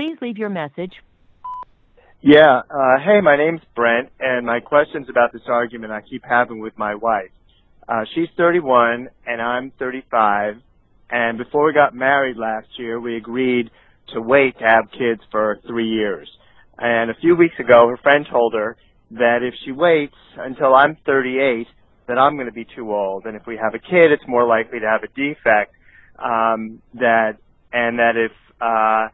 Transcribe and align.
Please 0.00 0.16
leave 0.22 0.38
your 0.38 0.48
message. 0.48 0.94
Yeah. 2.22 2.62
Uh, 2.70 2.98
hey, 3.04 3.20
my 3.20 3.36
name's 3.36 3.60
Brent, 3.76 4.08
and 4.18 4.46
my 4.46 4.60
question's 4.60 5.10
about 5.10 5.30
this 5.30 5.42
argument 5.46 5.92
I 5.92 6.00
keep 6.00 6.22
having 6.26 6.58
with 6.58 6.72
my 6.78 6.94
wife. 6.94 7.28
Uh, 7.86 8.06
she's 8.14 8.28
31, 8.38 9.10
and 9.26 9.42
I'm 9.42 9.72
35. 9.78 10.54
And 11.10 11.36
before 11.36 11.66
we 11.66 11.74
got 11.74 11.94
married 11.94 12.38
last 12.38 12.68
year, 12.78 12.98
we 12.98 13.18
agreed 13.18 13.70
to 14.14 14.22
wait 14.22 14.58
to 14.60 14.64
have 14.64 14.90
kids 14.90 15.20
for 15.30 15.58
three 15.66 15.90
years. 15.90 16.30
And 16.78 17.10
a 17.10 17.14
few 17.20 17.36
weeks 17.36 17.56
ago, 17.58 17.86
her 17.88 17.98
friend 17.98 18.26
told 18.30 18.54
her 18.54 18.78
that 19.10 19.40
if 19.42 19.52
she 19.66 19.70
waits 19.70 20.16
until 20.38 20.74
I'm 20.74 20.96
38, 21.04 21.66
that 22.08 22.16
I'm 22.16 22.36
going 22.36 22.46
to 22.46 22.54
be 22.54 22.66
too 22.74 22.90
old, 22.90 23.26
and 23.26 23.36
if 23.36 23.46
we 23.46 23.58
have 23.58 23.74
a 23.74 23.78
kid, 23.78 24.12
it's 24.12 24.26
more 24.26 24.46
likely 24.46 24.80
to 24.80 24.86
have 24.86 25.02
a 25.02 25.08
defect. 25.08 25.74
Um, 26.18 26.80
that 26.94 27.36
and 27.70 27.98
that 27.98 28.16
if 28.16 28.32
uh, 28.62 29.08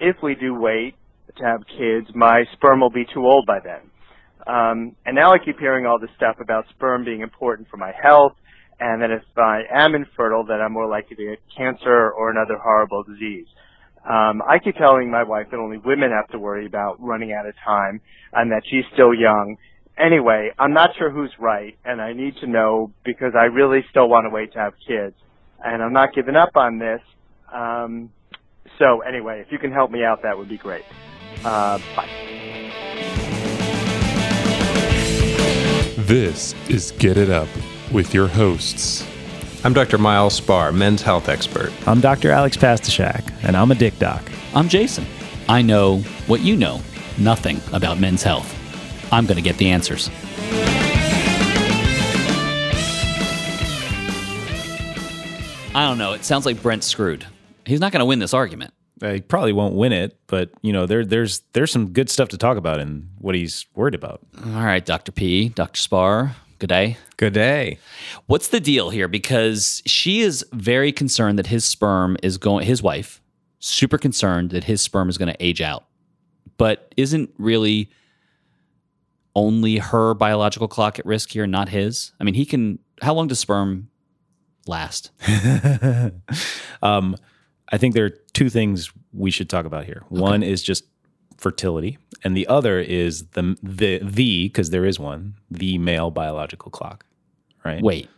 if 0.00 0.16
we 0.22 0.34
do 0.34 0.54
wait 0.54 0.94
to 1.36 1.44
have 1.44 1.60
kids, 1.66 2.08
my 2.14 2.44
sperm 2.52 2.80
will 2.80 2.90
be 2.90 3.06
too 3.12 3.24
old 3.26 3.46
by 3.46 3.58
then. 3.60 3.80
Um, 4.46 4.96
and 5.04 5.14
now 5.14 5.32
I 5.32 5.38
keep 5.38 5.58
hearing 5.58 5.86
all 5.86 5.98
this 5.98 6.10
stuff 6.16 6.36
about 6.40 6.64
sperm 6.70 7.04
being 7.04 7.20
important 7.20 7.68
for 7.68 7.76
my 7.76 7.92
health, 8.02 8.32
and 8.80 9.02
that 9.02 9.10
if 9.10 9.22
I 9.36 9.62
am 9.70 9.94
infertile, 9.94 10.44
that 10.44 10.60
I'm 10.60 10.72
more 10.72 10.88
likely 10.88 11.16
to 11.16 11.24
get 11.24 11.40
cancer 11.56 12.10
or 12.10 12.30
another 12.30 12.56
horrible 12.56 13.02
disease. 13.02 13.46
Um, 14.08 14.40
I 14.48 14.58
keep 14.58 14.76
telling 14.76 15.10
my 15.10 15.22
wife 15.24 15.48
that 15.50 15.58
only 15.58 15.78
women 15.78 16.10
have 16.10 16.28
to 16.28 16.38
worry 16.38 16.64
about 16.64 16.96
running 17.00 17.32
out 17.32 17.46
of 17.46 17.54
time, 17.64 18.00
and 18.32 18.50
that 18.52 18.62
she's 18.70 18.84
still 18.94 19.12
young. 19.12 19.56
Anyway, 19.98 20.50
I'm 20.58 20.72
not 20.72 20.90
sure 20.96 21.10
who's 21.10 21.32
right, 21.38 21.76
and 21.84 22.00
I 22.00 22.12
need 22.12 22.36
to 22.40 22.46
know 22.46 22.92
because 23.04 23.32
I 23.38 23.46
really 23.46 23.84
still 23.90 24.08
want 24.08 24.24
to 24.24 24.30
wait 24.30 24.52
to 24.52 24.60
have 24.60 24.74
kids, 24.86 25.14
and 25.62 25.82
I'm 25.82 25.92
not 25.92 26.14
giving 26.14 26.36
up 26.36 26.56
on 26.56 26.78
this. 26.78 27.00
Um, 27.52 28.10
so 28.78 29.00
anyway, 29.00 29.40
if 29.40 29.52
you 29.52 29.58
can 29.58 29.72
help 29.72 29.90
me 29.90 30.04
out, 30.04 30.22
that 30.22 30.38
would 30.38 30.48
be 30.48 30.56
great. 30.56 30.84
Uh, 31.44 31.78
bye. 31.94 32.08
This 35.96 36.54
is 36.68 36.92
Get 36.92 37.16
It 37.18 37.28
Up 37.28 37.48
with 37.92 38.14
your 38.14 38.28
hosts. 38.28 39.06
I'm 39.64 39.72
Dr. 39.72 39.98
Miles 39.98 40.34
Spar, 40.34 40.72
men's 40.72 41.02
health 41.02 41.28
expert. 41.28 41.72
I'm 41.86 42.00
Dr. 42.00 42.30
Alex 42.30 42.56
Pastuszak, 42.56 43.30
and 43.42 43.56
I'm 43.56 43.70
a 43.70 43.74
dick 43.74 43.98
doc. 43.98 44.22
I'm 44.54 44.68
Jason. 44.68 45.04
I 45.48 45.62
know 45.62 45.98
what 46.26 46.40
you 46.40 46.56
know 46.56 46.80
nothing 47.18 47.60
about 47.72 47.98
men's 47.98 48.22
health. 48.22 48.54
I'm 49.12 49.26
going 49.26 49.36
to 49.36 49.42
get 49.42 49.58
the 49.58 49.70
answers. 49.70 50.08
I 55.74 55.86
don't 55.86 55.98
know. 55.98 56.12
It 56.12 56.24
sounds 56.24 56.46
like 56.46 56.62
Brent 56.62 56.84
screwed. 56.84 57.26
He's 57.68 57.80
not 57.80 57.92
going 57.92 58.00
to 58.00 58.06
win 58.06 58.18
this 58.18 58.32
argument. 58.32 58.72
Uh, 59.00 59.12
he 59.12 59.20
probably 59.20 59.52
won't 59.52 59.74
win 59.74 59.92
it, 59.92 60.18
but 60.26 60.50
you 60.62 60.72
know 60.72 60.86
there 60.86 61.04
there's 61.04 61.42
there's 61.52 61.70
some 61.70 61.92
good 61.92 62.10
stuff 62.10 62.30
to 62.30 62.38
talk 62.38 62.56
about 62.56 62.80
in 62.80 63.10
what 63.18 63.34
he's 63.34 63.66
worried 63.74 63.94
about. 63.94 64.26
All 64.44 64.64
right, 64.64 64.84
Dr. 64.84 65.12
P, 65.12 65.50
Dr. 65.50 65.78
Spar, 65.78 66.34
good 66.58 66.68
day. 66.68 66.96
Good 67.16 67.34
day. 67.34 67.78
What's 68.26 68.48
the 68.48 68.58
deal 68.58 68.90
here? 68.90 69.06
Because 69.06 69.82
she 69.86 70.20
is 70.20 70.44
very 70.52 70.92
concerned 70.92 71.38
that 71.38 71.48
his 71.48 71.64
sperm 71.64 72.16
is 72.22 72.38
going, 72.38 72.66
his 72.66 72.82
wife, 72.82 73.20
super 73.60 73.98
concerned 73.98 74.50
that 74.50 74.64
his 74.64 74.80
sperm 74.80 75.08
is 75.08 75.18
going 75.18 75.32
to 75.32 75.44
age 75.44 75.60
out, 75.60 75.84
but 76.56 76.92
isn't 76.96 77.30
really 77.38 77.90
only 79.36 79.78
her 79.78 80.14
biological 80.14 80.66
clock 80.68 80.98
at 80.98 81.06
risk 81.06 81.30
here, 81.30 81.46
not 81.46 81.68
his? 81.68 82.12
I 82.18 82.24
mean, 82.24 82.34
he 82.34 82.44
can, 82.44 82.80
how 83.02 83.14
long 83.14 83.28
does 83.28 83.38
sperm 83.38 83.90
last? 84.66 85.12
um, 86.82 87.16
I 87.70 87.78
think 87.78 87.94
there 87.94 88.04
are 88.06 88.10
two 88.32 88.48
things 88.48 88.90
we 89.12 89.30
should 89.30 89.48
talk 89.50 89.64
about 89.66 89.84
here. 89.84 90.02
One 90.08 90.42
is 90.42 90.62
just 90.62 90.84
fertility, 91.36 91.98
and 92.24 92.36
the 92.36 92.46
other 92.46 92.78
is 92.80 93.26
the 93.28 93.56
the 93.62 94.00
the 94.02 94.44
because 94.48 94.70
there 94.70 94.84
is 94.84 94.98
one 94.98 95.34
the 95.50 95.78
male 95.78 96.10
biological 96.10 96.70
clock. 96.70 97.04
Right? 97.64 97.82
Wait, 97.82 98.08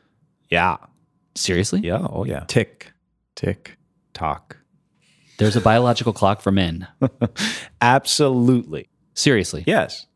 Yeah. 0.51 0.77
seriously? 1.35 1.81
Yeah. 1.81 2.07
Oh 2.11 2.25
yeah. 2.25 2.45
Tick, 2.47 2.93
tick, 3.35 3.77
tock. 4.15 4.59
There's 5.39 5.57
a 5.57 5.61
biological 5.61 6.13
clock 6.13 6.41
for 6.43 6.53
men. 6.53 6.87
Absolutely. 7.81 8.89
Seriously. 9.15 9.65
Yes. 9.67 10.07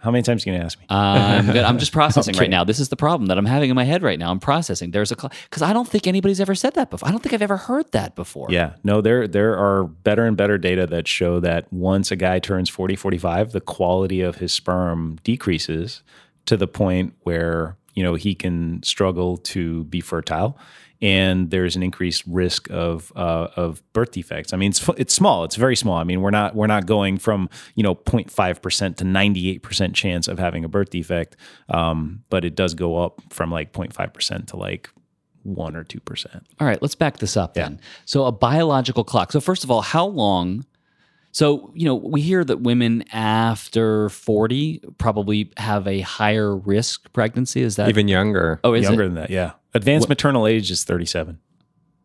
How 0.00 0.10
many 0.10 0.22
times 0.22 0.46
are 0.46 0.50
you 0.50 0.56
ask 0.56 0.78
me? 0.78 0.86
Um, 0.88 0.98
I'm, 0.98 1.46
good. 1.46 1.64
I'm 1.64 1.78
just 1.78 1.92
processing 2.00 2.34
Okay. 2.34 2.44
right 2.44 2.50
now. 2.50 2.64
This 2.64 2.78
is 2.78 2.88
the 2.88 2.96
problem 2.96 3.26
that 3.26 3.38
I'm 3.38 3.46
having 3.46 3.68
in 3.70 3.76
my 3.76 3.84
head 3.84 4.02
right 4.02 4.18
now. 4.18 4.30
I'm 4.30 4.38
processing. 4.38 4.92
There's 4.92 5.10
a 5.10 5.16
because 5.16 5.62
I 5.62 5.72
don't 5.72 5.88
think 5.88 6.06
anybody's 6.06 6.40
ever 6.40 6.54
said 6.54 6.74
that 6.74 6.90
before. 6.90 7.08
I 7.08 7.10
don't 7.12 7.22
think 7.22 7.32
I've 7.32 7.42
ever 7.42 7.56
heard 7.56 7.90
that 7.92 8.14
before. 8.14 8.46
Yeah, 8.50 8.74
no, 8.84 9.00
there 9.00 9.26
there 9.26 9.56
are 9.58 9.84
better 9.84 10.24
and 10.24 10.36
better 10.36 10.56
data 10.58 10.86
that 10.86 11.08
show 11.08 11.40
that 11.40 11.72
once 11.72 12.10
a 12.10 12.16
guy 12.16 12.38
turns 12.38 12.68
40, 12.70 12.96
45, 12.96 13.52
the 13.52 13.60
quality 13.60 14.20
of 14.20 14.36
his 14.36 14.52
sperm 14.52 15.18
decreases 15.24 16.02
to 16.46 16.56
the 16.56 16.68
point 16.68 17.14
where, 17.24 17.76
you 17.94 18.02
know, 18.02 18.14
he 18.14 18.34
can 18.34 18.82
struggle 18.82 19.36
to 19.38 19.84
be 19.84 20.00
fertile 20.00 20.56
and 21.00 21.50
there's 21.50 21.76
an 21.76 21.82
increased 21.82 22.24
risk 22.26 22.68
of 22.70 23.12
uh, 23.14 23.48
of 23.56 23.82
birth 23.92 24.12
defects. 24.12 24.52
I 24.52 24.56
mean, 24.56 24.70
it's 24.70 24.88
it's 24.96 25.14
small, 25.14 25.44
it's 25.44 25.56
very 25.56 25.76
small. 25.76 25.96
I 25.96 26.04
mean, 26.04 26.20
we're 26.20 26.30
not 26.30 26.54
we're 26.54 26.66
not 26.66 26.86
going 26.86 27.18
from, 27.18 27.48
you 27.74 27.82
know, 27.82 27.94
0.5% 27.94 28.96
to 28.96 29.04
98% 29.04 29.94
chance 29.94 30.28
of 30.28 30.38
having 30.38 30.64
a 30.64 30.68
birth 30.68 30.90
defect, 30.90 31.36
um, 31.68 32.24
but 32.30 32.44
it 32.44 32.54
does 32.54 32.74
go 32.74 32.98
up 32.98 33.20
from 33.30 33.50
like 33.50 33.72
0.5% 33.72 34.46
to 34.48 34.56
like 34.56 34.90
1 35.44 35.76
or 35.76 35.84
2%. 35.84 36.42
All 36.60 36.66
right, 36.66 36.80
let's 36.82 36.94
back 36.94 37.18
this 37.18 37.36
up 37.36 37.54
then. 37.54 37.80
So 38.04 38.24
a 38.24 38.32
biological 38.32 39.04
clock. 39.04 39.32
So 39.32 39.40
first 39.40 39.64
of 39.64 39.70
all, 39.70 39.82
how 39.82 40.06
long? 40.06 40.64
So 41.32 41.70
you 41.74 41.84
know 41.84 41.94
we 41.94 42.20
hear 42.20 42.42
that 42.44 42.60
women 42.60 43.04
after 43.12 44.08
40 44.08 44.82
probably 44.98 45.52
have 45.56 45.86
a 45.86 46.00
higher 46.00 46.56
risk 46.56 47.12
pregnancy. 47.12 47.62
Is 47.62 47.76
that 47.76 47.88
Even 47.88 48.08
younger. 48.08 48.60
Oh, 48.64 48.74
is 48.74 48.84
Younger 48.84 49.02
it? 49.02 49.06
than 49.06 49.14
that, 49.14 49.30
yeah. 49.30 49.52
Advanced 49.74 50.08
maternal 50.08 50.46
age 50.46 50.70
is 50.70 50.84
37. 50.84 51.38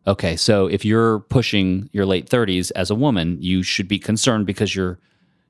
Okay, 0.06 0.36
so 0.36 0.66
if 0.66 0.84
you're 0.84 1.20
pushing 1.20 1.88
your 1.92 2.04
late 2.04 2.28
30s 2.28 2.70
as 2.76 2.90
a 2.90 2.94
woman, 2.94 3.38
you 3.40 3.62
should 3.62 3.88
be 3.88 3.98
concerned 3.98 4.46
because 4.46 4.76
you're 4.76 4.98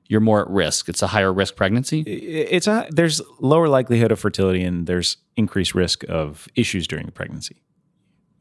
you're 0.07 0.21
more 0.21 0.41
at 0.41 0.49
risk. 0.49 0.87
It's 0.87 1.01
a 1.01 1.07
higher 1.07 1.33
risk 1.33 1.55
pregnancy. 1.55 2.01
It's 2.01 2.67
a 2.67 2.87
there's 2.89 3.21
lower 3.39 3.67
likelihood 3.67 4.11
of 4.11 4.19
fertility 4.19 4.63
and 4.63 4.87
there's 4.87 5.17
increased 5.35 5.75
risk 5.75 6.03
of 6.07 6.47
issues 6.55 6.87
during 6.87 7.05
the 7.05 7.11
pregnancy. 7.11 7.57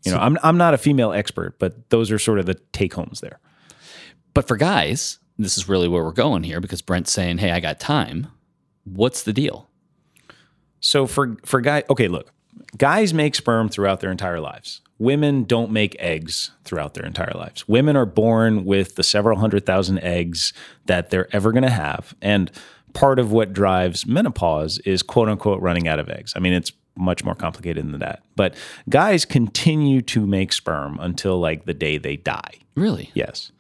You 0.05 0.13
know, 0.13 0.19
I'm 0.19 0.39
I'm 0.43 0.59
not 0.59 0.75
a 0.75 0.79
female 0.79 1.13
expert, 1.13 1.59
but 1.59 1.91
those 1.91 2.11
are 2.13 2.19
sort 2.19 2.39
of 2.39 2.47
the 2.47 2.55
take 2.73 2.95
homes 2.95 3.21
there. 3.21 3.41
But 4.35 4.47
for 4.47 4.57
guys, 4.57 5.19
this 5.39 5.57
is 5.57 5.69
really 5.69 5.89
where 5.89 6.05
we're 6.05 6.13
going 6.13 6.43
here 6.43 6.61
because 6.61 6.83
Brent's 6.83 7.13
saying, 7.13 7.39
"Hey, 7.39 7.51
I 7.51 7.61
got 7.61 7.81
time." 7.81 8.29
What's 8.85 9.23
the 9.23 9.33
deal? 9.33 9.69
So 10.81 11.07
for 11.07 11.37
for 11.45 11.61
guy, 11.61 11.85
okay, 11.89 12.09
look, 12.09 12.33
guys 12.77 13.15
make 13.15 13.35
sperm 13.35 13.69
throughout 13.69 14.01
their 14.01 14.11
entire 14.11 14.41
lives. 14.41 14.81
Women 14.99 15.45
don't 15.45 15.73
make 15.73 15.97
eggs 15.99 16.53
throughout 16.65 16.95
their 16.95 17.05
entire 17.05 17.33
lives. 17.35 17.67
Women 17.67 17.97
are 17.97 18.07
born 18.07 18.65
with 18.65 18.95
the 18.95 19.03
several 19.03 19.39
hundred 19.39 19.67
thousand 19.67 19.99
eggs 20.01 20.53
that 20.87 21.11
they're 21.11 21.35
ever 21.35 21.53
going 21.53 21.65
to 21.65 21.71
have, 21.71 22.15
and 22.23 22.51
part 22.93 23.19
of 23.19 23.33
what 23.33 23.53
drives 23.53 24.07
menopause 24.07 24.79
is 24.81 25.03
quote 25.03 25.29
unquote 25.29 25.61
running 25.61 25.89
out 25.89 25.99
of 25.99 26.09
eggs. 26.09 26.33
I 26.37 26.41
mean, 26.41 26.53
it's 26.53 26.73
much 26.97 27.25
more 27.25 27.35
complicated 27.35 27.85
than 27.85 28.01
that. 28.01 28.23
But 28.37 28.55
guys 28.89 29.25
continue 29.25 30.01
to 30.03 30.27
make 30.27 30.53
sperm 30.53 30.99
until 31.01 31.39
like 31.39 31.65
the 31.65 31.75
day 31.75 31.99
they 31.99 32.17
die. 32.17 32.53
Really? 32.77 33.11
Yes. 33.15 33.53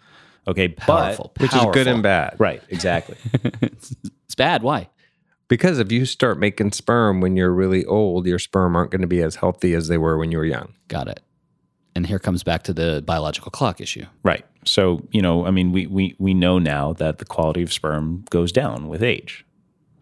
Okay, 0.46 0.68
Powerful. 0.68 1.32
but 1.34 1.42
Which 1.42 1.54
is 1.54 1.64
good 1.72 1.86
and 1.86 2.02
bad. 2.02 2.36
right, 2.38 2.62
exactly. 2.68 3.16
It's 3.62 4.34
bad. 4.36 4.62
Why? 4.62 4.88
Because 5.48 5.78
if 5.78 5.92
you 5.92 6.04
start 6.06 6.38
making 6.38 6.72
sperm 6.72 7.20
when 7.20 7.36
you're 7.36 7.52
really 7.52 7.84
old, 7.84 8.26
your 8.26 8.38
sperm 8.38 8.76
aren't 8.76 8.90
going 8.90 9.02
to 9.02 9.06
be 9.06 9.22
as 9.22 9.36
healthy 9.36 9.74
as 9.74 9.88
they 9.88 9.98
were 9.98 10.16
when 10.18 10.32
you 10.32 10.38
were 10.38 10.44
young. 10.44 10.74
Got 10.88 11.08
it. 11.08 11.20
And 11.94 12.06
here 12.06 12.18
comes 12.18 12.42
back 12.42 12.62
to 12.64 12.72
the 12.72 13.02
biological 13.06 13.50
clock 13.50 13.80
issue. 13.80 14.04
Right. 14.22 14.44
So, 14.64 15.06
you 15.12 15.22
know, 15.22 15.46
I 15.46 15.50
mean, 15.50 15.70
we, 15.70 15.86
we, 15.86 16.16
we 16.18 16.34
know 16.34 16.58
now 16.58 16.92
that 16.94 17.18
the 17.18 17.24
quality 17.24 17.62
of 17.62 17.72
sperm 17.72 18.24
goes 18.30 18.50
down 18.52 18.88
with 18.88 19.02
age, 19.02 19.44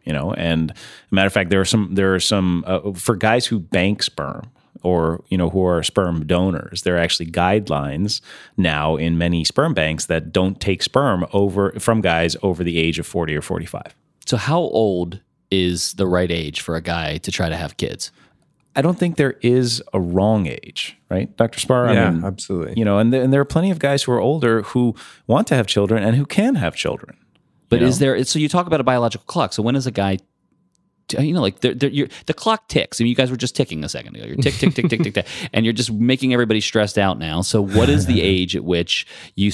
you 0.05 0.13
know, 0.13 0.33
and 0.35 0.73
matter 1.11 1.27
of 1.27 1.33
fact, 1.33 1.51
there 1.51 1.61
are 1.61 1.65
some, 1.67 1.95
there 1.95 2.15
are 2.15 2.21
some, 2.21 2.65
uh, 2.67 2.93
for 2.93 3.15
guys 3.15 3.47
who 3.47 3.59
bank 3.61 4.03
sperm 4.03 4.51
or, 4.83 5.23
you 5.29 5.39
know, 5.39 5.51
who 5.51 5.65
are 5.65 5.83
sperm 5.83 6.27
donors, 6.27 6.83
there 6.83 6.97
are 6.97 7.01
actually 7.01 7.31
guidelines 7.31 8.21
now 8.57 8.97
in 8.97 9.19
many 9.19 9.45
sperm 9.45 9.75
banks 9.75 10.07
that 10.07 10.33
don't 10.33 10.61
take 10.61 10.83
sperm 10.83 11.27
over 11.33 11.73
from 11.79 12.01
guys 12.01 12.37
over 12.43 12.65
the 12.65 12.79
age 12.79 12.99
of 12.99 13.07
40 13.07 13.37
or 13.37 13.43
45. 13.43 13.95
So, 14.27 14.37
how 14.37 14.61
old 14.61 15.21
is 15.51 15.95
the 15.95 16.07
right 16.07 16.31
age 16.31 16.61
for 16.61 16.77
a 16.77 16.81
guy 16.81 17.19
to 17.19 17.31
try 17.31 17.49
to 17.49 17.57
have 17.57 17.77
kids? 17.77 18.11
I 18.75 18.81
don't 18.81 18.99
think 18.99 19.17
there 19.17 19.35
is 19.43 19.83
a 19.93 20.01
wrong 20.01 20.47
age, 20.47 20.97
right, 21.11 21.35
Dr. 21.37 21.61
Spar? 21.61 21.89
I 21.89 21.93
yeah, 21.93 22.11
mean, 22.11 22.25
absolutely. 22.25 22.75
you 22.77 22.85
know, 22.87 22.99
and, 22.99 23.13
th- 23.13 23.23
and 23.23 23.33
there 23.33 23.41
are 23.41 23.45
plenty 23.45 23.71
of 23.71 23.79
guys 23.79 24.05
who 24.05 24.13
are 24.13 24.21
older 24.21 24.63
who 24.63 24.95
want 25.27 25.47
to 25.49 25.55
have 25.55 25.67
children 25.67 26.03
and 26.03 26.17
who 26.17 26.25
can 26.25 26.55
have 26.55 26.75
children. 26.75 27.19
But 27.69 27.81
You 27.81 27.87
is 27.87 27.99
there? 27.99 28.23
So 28.25 28.39
you 28.39 28.49
talk 28.49 28.67
about 28.67 28.81
a 28.81 28.85
biological 28.85 29.25
clock. 29.27 29.53
So 29.53 29.63
when 29.63 29.77
is 29.77 29.87
a 29.87 29.91
guy 29.91 30.19
you 31.21 31.33
know, 31.33 31.41
like 31.41 31.61
they're, 31.61 31.75
they're, 31.75 31.91
you're, 31.91 32.09
the 32.27 32.35
clock 32.35 32.69
ticks. 32.69 33.01
I 33.01 33.05
mean, 33.05 33.11
you 33.11 33.15
guys 33.15 33.31
were 33.31 33.37
just 33.37 33.57
ticking 33.57 33.85
a 33.85 33.89
second 33.89 34.17
ago. 34.17 34.27
You're 34.27 34.37
tick, 34.37 34.55
tick, 34.55 34.75
tick, 34.75 34.89
tick, 34.89 35.03
tick, 35.03 35.15
tick, 35.15 35.27
and 35.53 35.65
you're 35.65 35.73
just 35.73 35.93
making 35.93 36.33
everybody 36.33 36.61
stressed 36.61 36.99
out 36.99 37.19
now. 37.19 37.43
So, 37.43 37.63
what 37.63 37.89
is 37.89 38.07
the 38.07 38.21
age 38.23 38.57
at 38.57 38.65
which 38.65 39.07
you, 39.35 39.51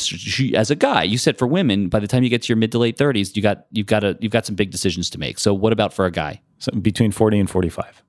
as 0.54 0.70
a 0.70 0.76
guy, 0.76 1.02
you 1.02 1.18
said 1.18 1.38
for 1.38 1.46
women, 1.46 1.88
by 1.88 2.00
the 2.00 2.06
time 2.06 2.22
you 2.22 2.30
get 2.30 2.42
to 2.42 2.48
your 2.48 2.56
mid 2.56 2.72
to 2.72 2.78
late 2.78 2.96
30s, 2.96 3.36
you 3.36 3.42
got 3.42 3.66
you've 3.70 3.86
got 3.86 4.04
a 4.04 4.16
you've 4.20 4.32
got 4.32 4.46
some 4.46 4.54
big 4.54 4.70
decisions 4.70 5.10
to 5.10 5.18
make. 5.18 5.38
So, 5.38 5.54
what 5.54 5.72
about 5.72 5.92
for 5.92 6.06
a 6.06 6.10
guy? 6.10 6.40
So 6.58 6.72
between 6.72 7.12
40 7.12 7.38
and 7.38 7.50
45. 7.50 8.02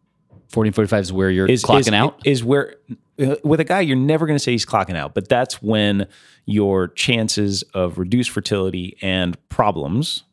40 0.50 0.68
and 0.69 0.75
45 0.75 1.01
is 1.01 1.13
where 1.13 1.30
you're 1.30 1.46
is, 1.46 1.63
clocking 1.63 1.80
is, 1.80 1.94
out? 1.94 2.19
Is 2.25 2.44
where, 2.44 2.75
uh, 3.22 3.36
with 3.44 3.60
a 3.60 3.63
guy, 3.63 3.81
you're 3.81 3.96
never 3.96 4.25
going 4.25 4.36
to 4.36 4.44
say 4.44 4.51
he's 4.51 4.66
clocking 4.66 4.96
out, 4.96 5.13
but 5.13 5.30
that's 5.30 5.62
when 5.62 6.07
your 6.46 6.88
chances 6.88 7.62
of 7.75 8.00
reduced 8.00 8.31
fertility 8.31 8.98
and 9.01 9.38
problems 9.50 10.24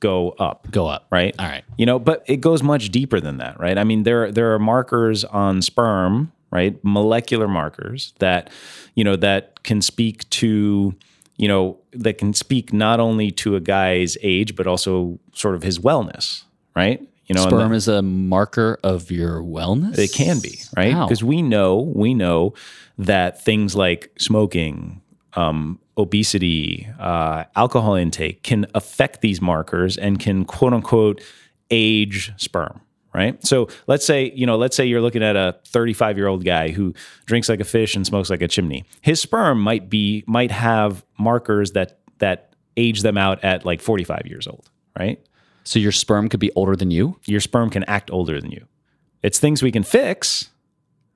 go 0.00 0.30
up. 0.30 0.70
Go 0.70 0.86
up. 0.86 1.06
Right. 1.10 1.34
All 1.38 1.46
right. 1.46 1.64
You 1.76 1.86
know, 1.86 1.98
but 1.98 2.24
it 2.26 2.40
goes 2.40 2.62
much 2.62 2.90
deeper 2.90 3.20
than 3.20 3.38
that, 3.38 3.60
right? 3.60 3.78
I 3.78 3.84
mean, 3.84 4.02
there 4.02 4.32
there 4.32 4.52
are 4.54 4.58
markers 4.58 5.24
on 5.24 5.62
sperm, 5.62 6.32
right? 6.50 6.78
Molecular 6.82 7.48
markers 7.48 8.14
that, 8.18 8.50
you 8.94 9.04
know, 9.04 9.16
that 9.16 9.62
can 9.62 9.80
speak 9.82 10.28
to, 10.30 10.94
you 11.36 11.48
know, 11.48 11.78
that 11.92 12.18
can 12.18 12.34
speak 12.34 12.72
not 12.72 13.00
only 13.00 13.30
to 13.32 13.56
a 13.56 13.60
guy's 13.60 14.16
age, 14.22 14.56
but 14.56 14.66
also 14.66 15.18
sort 15.32 15.54
of 15.54 15.62
his 15.62 15.78
wellness, 15.78 16.44
right? 16.74 17.06
You 17.26 17.34
know, 17.34 17.46
sperm 17.46 17.72
is 17.72 17.86
a 17.86 18.02
marker 18.02 18.80
of 18.82 19.12
your 19.12 19.40
wellness. 19.40 19.96
It 19.96 20.12
can 20.12 20.40
be, 20.40 20.58
right? 20.76 20.92
Because 21.06 21.22
we 21.22 21.42
know 21.42 21.92
we 21.94 22.12
know 22.12 22.54
that 22.98 23.40
things 23.44 23.76
like 23.76 24.10
smoking, 24.18 24.99
um, 25.34 25.78
obesity, 25.96 26.88
uh, 26.98 27.44
alcohol 27.56 27.94
intake 27.94 28.42
can 28.42 28.66
affect 28.74 29.20
these 29.20 29.40
markers 29.40 29.96
and 29.96 30.18
can 30.18 30.44
quote 30.44 30.72
unquote 30.72 31.22
age 31.70 32.32
sperm. 32.36 32.80
Right. 33.12 33.44
So 33.44 33.68
let's 33.88 34.06
say, 34.06 34.30
you 34.36 34.46
know, 34.46 34.56
let's 34.56 34.76
say 34.76 34.86
you're 34.86 35.00
looking 35.00 35.24
at 35.24 35.34
a 35.34 35.56
35 35.66 36.16
year 36.16 36.28
old 36.28 36.44
guy 36.44 36.68
who 36.68 36.94
drinks 37.26 37.48
like 37.48 37.58
a 37.58 37.64
fish 37.64 37.96
and 37.96 38.06
smokes 38.06 38.30
like 38.30 38.40
a 38.40 38.46
chimney. 38.46 38.84
His 39.00 39.20
sperm 39.20 39.60
might 39.60 39.90
be, 39.90 40.22
might 40.28 40.52
have 40.52 41.04
markers 41.18 41.72
that, 41.72 41.98
that 42.18 42.54
age 42.76 43.02
them 43.02 43.18
out 43.18 43.42
at 43.42 43.64
like 43.64 43.80
45 43.80 44.26
years 44.26 44.46
old. 44.46 44.70
Right. 44.96 45.20
So 45.64 45.80
your 45.80 45.90
sperm 45.90 46.28
could 46.28 46.38
be 46.38 46.52
older 46.54 46.76
than 46.76 46.92
you? 46.92 47.18
Your 47.26 47.40
sperm 47.40 47.68
can 47.68 47.82
act 47.84 48.12
older 48.12 48.40
than 48.40 48.52
you. 48.52 48.66
It's 49.22 49.38
things 49.38 49.62
we 49.62 49.72
can 49.72 49.82
fix, 49.82 50.50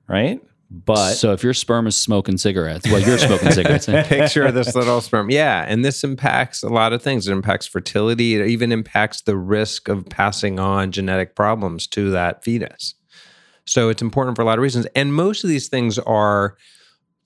right? 0.07 0.41
But 0.71 1.13
so 1.13 1.31
if 1.31 1.43
your 1.43 1.53
sperm 1.53 1.85
is 1.87 1.95
smoking 1.95 2.37
cigarettes, 2.37 2.89
well, 2.89 2.99
you're 2.99 3.17
smoking 3.17 3.51
cigarettes. 3.51 3.85
Picture 4.07 4.51
this 4.51 4.75
little 4.75 4.99
sperm. 4.99 5.29
Yeah. 5.29 5.63
And 5.67 5.85
this 5.85 6.03
impacts 6.03 6.63
a 6.63 6.69
lot 6.69 6.91
of 6.91 7.01
things. 7.01 7.27
It 7.27 7.31
impacts 7.31 7.67
fertility. 7.67 8.35
It 8.35 8.47
even 8.47 8.71
impacts 8.71 9.21
the 9.21 9.37
risk 9.37 9.87
of 9.87 10.07
passing 10.09 10.59
on 10.59 10.91
genetic 10.91 11.35
problems 11.35 11.87
to 11.87 12.11
that 12.11 12.43
fetus. 12.43 12.95
So 13.65 13.89
it's 13.89 14.01
important 14.01 14.35
for 14.35 14.41
a 14.41 14.45
lot 14.45 14.57
of 14.57 14.63
reasons. 14.63 14.87
And 14.95 15.13
most 15.13 15.43
of 15.43 15.49
these 15.49 15.67
things 15.67 15.99
are 15.99 16.57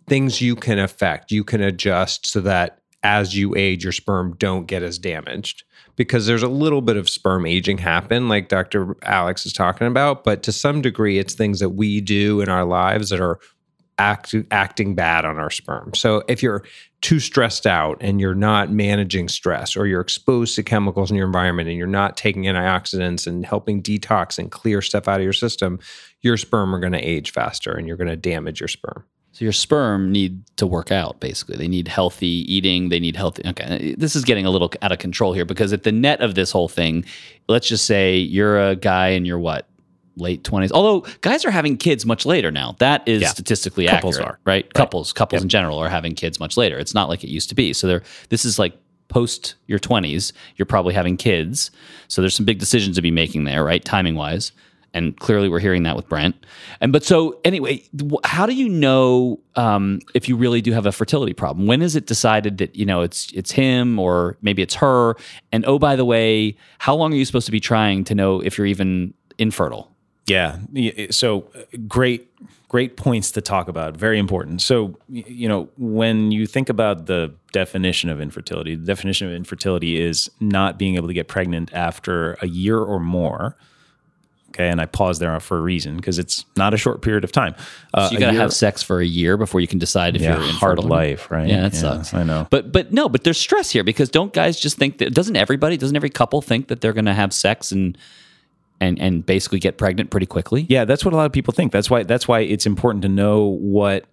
things 0.08 0.42
you 0.42 0.56
can 0.56 0.80
affect. 0.80 1.32
You 1.32 1.44
can 1.44 1.62
adjust 1.62 2.26
so 2.26 2.42
that 2.42 2.80
as 3.04 3.36
you 3.36 3.56
age, 3.56 3.84
your 3.84 3.94
sperm 3.94 4.36
don't 4.38 4.66
get 4.66 4.84
as 4.84 4.98
damaged 4.98 5.64
because 5.96 6.28
there's 6.28 6.44
a 6.44 6.48
little 6.48 6.82
bit 6.82 6.98
of 6.98 7.10
sperm 7.10 7.46
aging 7.46 7.78
happen, 7.78 8.30
like 8.30 8.50
Dr. 8.50 8.96
Alex 9.04 9.46
is 9.46 9.54
talking 9.54 9.88
about. 9.88 10.24
But 10.24 10.44
to 10.44 10.52
some 10.52 10.82
degree, 10.82 11.18
it's 11.18 11.34
things 11.34 11.60
that 11.60 11.72
we 11.72 12.02
do 12.02 12.42
in 12.42 12.50
our 12.50 12.66
lives 12.66 13.10
that 13.10 13.20
are 13.20 13.40
act, 13.98 14.34
acting 14.52 14.96
bad 14.96 15.26
on 15.26 15.38
our 15.38 15.50
sperm. 15.50 15.94
So 15.94 16.24
if 16.28 16.42
you're 16.42 16.64
too 17.02 17.20
stressed 17.20 17.68
out 17.68 17.98
and 18.02 18.20
you're 18.20 18.36
not 18.36 18.72
managing 18.72 19.28
stress, 19.28 19.78
or 19.78 19.88
you're 19.88 20.02
exposed 20.02 20.56
to 20.56 20.64
chemicals 20.64 21.12
in 21.12 21.18
your 21.18 21.28
environment 21.28 21.70
and 21.70 21.78
you're 21.78 21.88
not 21.88 22.18
taking 22.18 22.44
antioxidants 22.44 23.28
and 23.28 23.46
helping 23.46 23.84
detox 23.84 24.38
and 24.40 24.52
clear 24.52 24.82
stuff 24.82 25.08
out 25.08 25.20
of 25.20 25.24
your 25.24 25.34
system, 25.34 25.80
your 26.22 26.38
sperm 26.38 26.74
are 26.74 26.80
going 26.80 26.94
to 26.94 27.00
age 27.00 27.32
faster 27.32 27.74
and 27.74 27.88
you're 27.88 27.98
going 27.98 28.10
to 28.10 28.18
damage 28.18 28.60
your 28.60 28.68
sperm. 28.68 29.06
So 29.40 29.46
your 29.46 29.54
sperm 29.54 30.12
need 30.12 30.46
to 30.58 30.68
work 30.68 30.92
out 30.92 31.22
basically. 31.22 31.56
They 31.56 31.70
need 31.70 31.88
healthy 31.88 32.28
eating, 32.54 32.90
they 32.90 33.00
need 33.00 33.16
healthy 33.16 33.42
Okay, 33.46 33.96
this 33.98 34.14
is 34.14 34.26
getting 34.26 34.46
a 34.46 34.50
little 34.50 34.70
out 34.82 34.92
of 34.92 35.00
control 35.00 35.32
here 35.32 35.46
because 35.46 35.72
at 35.72 35.84
the 35.84 35.94
net 35.94 36.20
of 36.20 36.36
this 36.36 36.52
whole 36.52 36.68
thing, 36.68 37.06
let's 37.48 37.66
just 37.66 37.86
say 37.86 38.18
you're 38.18 38.60
a 38.60 38.76
guy 38.76 39.08
and 39.10 39.26
you're 39.26 39.40
what? 39.40 39.66
late 40.18 40.44
20s. 40.44 40.72
Although 40.74 41.08
guys 41.22 41.46
are 41.46 41.52
having 41.52 41.78
kids 41.78 42.06
much 42.06 42.26
later 42.26 42.52
now. 42.52 42.76
That 42.80 43.08
is 43.08 43.22
yeah. 43.22 43.30
statistically 43.30 43.88
couples 43.88 44.18
accurate, 44.18 44.34
are. 44.34 44.40
right? 44.44 44.66
right? 44.66 44.74
Couples, 44.74 45.14
couples 45.14 45.38
yep. 45.38 45.44
in 45.44 45.50
general 45.50 45.78
are 45.78 45.88
having 45.88 46.16
kids 46.16 46.42
much 46.42 46.58
later. 46.58 46.78
It's 46.78 46.94
not 46.94 47.08
like 47.08 47.24
it 47.24 47.30
used 47.30 47.48
to 47.48 47.56
be. 47.56 47.72
So 47.72 47.88
there 47.88 48.04
this 48.28 48.44
is 48.44 48.60
like 48.60 48.78
post 49.08 49.56
your 49.68 49.80
20s, 49.80 50.34
you're 50.58 50.66
probably 50.66 50.94
having 50.94 51.16
kids. 51.16 51.72
So 52.10 52.22
there's 52.22 52.36
some 52.36 52.46
big 52.46 52.60
decisions 52.60 52.98
to 52.98 53.02
be 53.02 53.12
making 53.12 53.46
there, 53.46 53.64
right? 53.64 53.86
Timing 53.86 54.16
wise 54.16 54.52
and 54.94 55.18
clearly 55.20 55.50
we're 55.50 55.60
hearing 55.60 55.84
that 55.84 55.96
with 55.96 56.08
Brent. 56.10 56.36
And 56.82 56.92
but 56.92 57.04
so 57.04 57.40
anyway, 57.44 57.84
how 58.24 58.46
do 58.46 58.54
you 58.54 58.70
know 58.70 59.40
um, 59.56 60.00
if 60.14 60.28
you 60.28 60.36
really 60.36 60.62
do 60.62 60.72
have 60.72 60.86
a 60.86 60.92
fertility 60.92 61.34
problem? 61.34 61.68
When 61.68 61.82
is 61.82 61.96
it 61.96 62.06
decided 62.06 62.58
that 62.60 62.76
you 62.76 62.86
know 62.86 63.02
it's 63.02 63.32
it's 63.34 63.52
him 63.52 64.00
or 64.00 64.38
maybe 64.42 64.62
it's 64.62 64.76
her? 64.76 65.16
And 65.52 65.66
oh, 65.66 65.80
by 65.80 65.96
the 65.96 66.06
way, 66.06 66.58
how 66.80 66.96
long 66.96 67.14
are 67.14 67.18
you 67.18 67.26
supposed 67.26 67.46
to 67.46 67.52
be 67.52 67.60
trying 67.60 68.04
to 68.06 68.16
know 68.16 68.42
if 68.42 68.58
you're 68.58 68.68
even 68.68 69.14
infertile? 69.38 69.92
Yeah. 70.30 70.58
So 71.10 71.50
great, 71.88 72.28
great 72.68 72.98
points 72.98 73.32
to 73.32 73.42
talk 73.42 73.68
about. 73.68 73.98
Very 73.98 74.20
important. 74.20 74.62
So, 74.62 75.00
you 75.10 75.50
know, 75.50 75.70
when 75.78 76.32
you 76.32 76.46
think 76.46 76.70
about 76.70 77.08
the 77.08 77.34
definition 77.52 78.12
of 78.12 78.22
infertility, 78.22 78.76
the 78.76 78.86
definition 78.86 79.28
of 79.28 79.34
infertility 79.34 80.00
is 80.00 80.30
not 80.40 80.78
being 80.78 80.96
able 80.96 81.08
to 81.08 81.16
get 81.16 81.28
pregnant 81.28 81.74
after 81.74 82.34
a 82.42 82.48
year 82.48 82.78
or 82.78 83.00
more 83.00 83.58
Okay, 84.50 84.68
and 84.68 84.82
I 84.82 84.86
pause 84.86 85.20
there 85.20 85.40
for 85.40 85.58
a 85.58 85.62
reason 85.62 85.96
because 85.96 86.20
it's 86.20 86.46
not 86.58 86.74
a 86.74 86.78
short 86.78 87.02
period 87.02 87.24
of 87.24 87.32
time. 87.32 87.56
Uh, 87.94 88.08
so 88.08 88.14
you 88.14 88.20
got 88.20 88.32
to 88.32 88.38
have 88.38 88.54
sex 88.54 88.82
for 88.82 89.00
a 89.00 89.06
year 89.06 89.38
before 89.38 89.62
you 89.62 89.68
can 89.68 89.80
decide 89.80 90.16
if 90.16 90.22
yeah, 90.22 90.36
you're 90.36 90.44
in 90.44 90.50
a 90.50 90.54
hard 90.54 90.84
life, 90.84 91.30
right? 91.30 91.48
Yeah, 91.48 91.62
that 91.62 91.74
yeah, 91.74 91.80
sucks. 91.80 92.14
I 92.14 92.24
know, 92.24 92.48
but 92.50 92.72
but 92.72 92.92
no, 92.92 93.08
but 93.08 93.24
there's 93.24 93.38
stress 93.38 93.70
here 93.70 93.84
because 93.84 94.10
don't 94.10 94.34
guys 94.34 94.60
just 94.60 94.78
think 94.78 94.98
that? 94.98 95.14
Doesn't 95.14 95.36
everybody? 95.36 95.78
Doesn't 95.78 95.96
every 95.96 96.10
couple 96.10 96.42
think 96.42 96.68
that 96.68 96.82
they're 96.82 96.94
going 96.94 97.06
to 97.06 97.14
have 97.14 97.32
sex 97.34 97.72
and 97.72 97.98
and 98.82 99.00
and 99.00 99.26
basically 99.26 99.60
get 99.60 99.78
pregnant 99.78 100.10
pretty 100.10 100.26
quickly? 100.26 100.66
Yeah, 100.70 100.86
that's 100.86 101.06
what 101.06 101.14
a 101.14 101.18
lot 101.18 101.26
of 101.26 101.32
people 101.32 101.54
think. 101.54 101.72
That's 101.72 101.90
why 101.90 102.04
that's 102.04 102.28
why 102.28 102.40
it's 102.42 102.66
important 102.66 103.04
to 103.04 103.10
know 103.10 103.46
what 103.46 104.06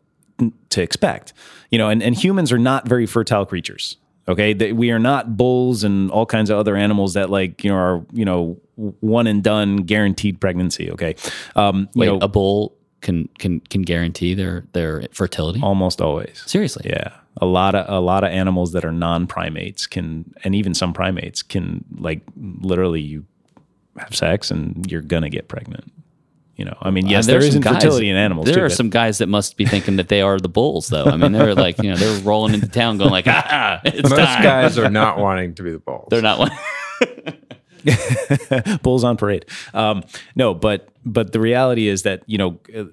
to 0.70 0.82
expect. 0.82 1.32
You 1.70 1.78
know, 1.78 1.88
and, 1.88 2.02
and 2.02 2.14
humans 2.14 2.52
are 2.52 2.58
not 2.58 2.86
very 2.86 3.06
fertile 3.06 3.46
creatures. 3.46 3.96
Okay, 4.28 4.52
that 4.54 4.74
we 4.74 4.90
are 4.90 4.98
not 4.98 5.36
bulls 5.36 5.84
and 5.84 6.10
all 6.10 6.26
kinds 6.26 6.50
of 6.50 6.58
other 6.58 6.76
animals 6.76 7.14
that 7.14 7.30
like 7.30 7.62
you 7.62 7.70
know 7.70 7.76
are 7.76 8.06
you 8.12 8.24
know 8.24 8.58
one 8.76 9.26
and 9.26 9.42
done 9.42 9.78
guaranteed 9.78 10.40
pregnancy. 10.40 10.90
Okay, 10.90 11.14
um, 11.54 11.88
Wait, 11.94 12.06
know, 12.06 12.18
a 12.20 12.28
bull 12.28 12.76
can 13.00 13.28
can 13.38 13.60
can 13.60 13.82
guarantee 13.82 14.34
their 14.34 14.66
their 14.72 15.06
fertility 15.12 15.60
almost 15.62 16.00
always. 16.00 16.42
Seriously, 16.46 16.90
yeah. 16.90 17.16
A 17.38 17.46
lot 17.46 17.74
of 17.74 17.88
a 17.88 18.00
lot 18.00 18.24
of 18.24 18.30
animals 18.30 18.72
that 18.72 18.84
are 18.84 18.92
non 18.92 19.26
primates 19.26 19.86
can, 19.86 20.34
and 20.42 20.54
even 20.54 20.74
some 20.74 20.92
primates 20.92 21.42
can 21.42 21.84
like 21.98 22.22
literally 22.36 23.00
you 23.00 23.24
have 23.98 24.14
sex 24.14 24.50
and 24.50 24.90
you're 24.90 25.02
gonna 25.02 25.30
get 25.30 25.46
pregnant. 25.46 25.92
You 26.56 26.64
know, 26.64 26.76
I 26.80 26.90
mean, 26.90 27.06
yes, 27.06 27.28
uh, 27.28 27.32
there 27.32 27.40
is 27.44 27.54
infertility 27.54 28.08
in 28.08 28.16
animals. 28.16 28.46
There 28.46 28.54
too, 28.54 28.62
are 28.62 28.70
some 28.70 28.88
guys 28.88 29.18
that 29.18 29.26
must 29.28 29.58
be 29.58 29.66
thinking 29.66 29.96
that 29.96 30.08
they 30.08 30.22
are 30.22 30.40
the 30.40 30.48
bulls, 30.48 30.88
though. 30.88 31.04
I 31.04 31.18
mean, 31.18 31.32
they're 31.32 31.54
like, 31.54 31.82
you 31.82 31.90
know, 31.90 31.96
they're 31.96 32.18
rolling 32.22 32.54
into 32.54 32.66
town, 32.66 32.96
going 32.96 33.10
like, 33.10 33.26
ah, 33.28 33.82
it's 33.84 34.08
most 34.08 34.18
time. 34.18 34.42
guys 34.42 34.78
are 34.78 34.88
not 34.88 35.18
wanting 35.18 35.54
to 35.56 35.62
be 35.62 35.72
the 35.72 35.78
bulls. 35.78 36.08
They're 36.10 36.22
not. 36.22 36.38
Wanting. 36.38 36.56
bulls 38.82 39.04
on 39.04 39.18
parade. 39.18 39.44
Um, 39.74 40.02
no, 40.34 40.54
but 40.54 40.88
but 41.04 41.32
the 41.32 41.40
reality 41.40 41.88
is 41.88 42.04
that 42.04 42.22
you 42.26 42.38
know, 42.38 42.58
uh, 42.74 42.84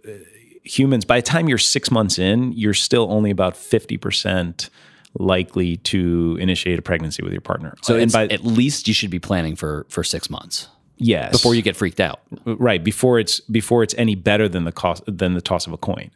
humans. 0.63 1.05
By 1.05 1.19
the 1.19 1.25
time 1.25 1.47
you're 1.47 1.57
six 1.57 1.89
months 1.89 2.19
in, 2.19 2.51
you're 2.51 2.73
still 2.73 3.11
only 3.11 3.31
about 3.31 3.55
fifty 3.55 3.97
percent 3.97 4.69
likely 5.17 5.77
to 5.77 6.37
initiate 6.41 6.79
a 6.79 6.81
pregnancy 6.81 7.23
with 7.23 7.31
your 7.31 7.41
partner. 7.41 7.75
So, 7.81 7.95
and 7.95 8.11
by, 8.11 8.25
at 8.25 8.43
least 8.43 8.87
you 8.87 8.93
should 8.93 9.11
be 9.11 9.19
planning 9.19 9.55
for 9.55 9.85
for 9.89 10.03
six 10.03 10.29
months. 10.29 10.67
Yes. 11.03 11.31
Before 11.31 11.53
you 11.53 11.61
get 11.61 11.75
freaked 11.75 11.99
out. 11.99 12.21
Right. 12.45 12.83
Before 12.83 13.19
it's 13.19 13.39
before 13.41 13.83
it's 13.83 13.93
any 13.95 14.15
better 14.15 14.47
than 14.47 14.63
the 14.63 14.71
cost 14.71 15.03
than 15.05 15.33
the 15.33 15.41
toss 15.41 15.67
of 15.67 15.73
a 15.73 15.77
coin. 15.77 16.11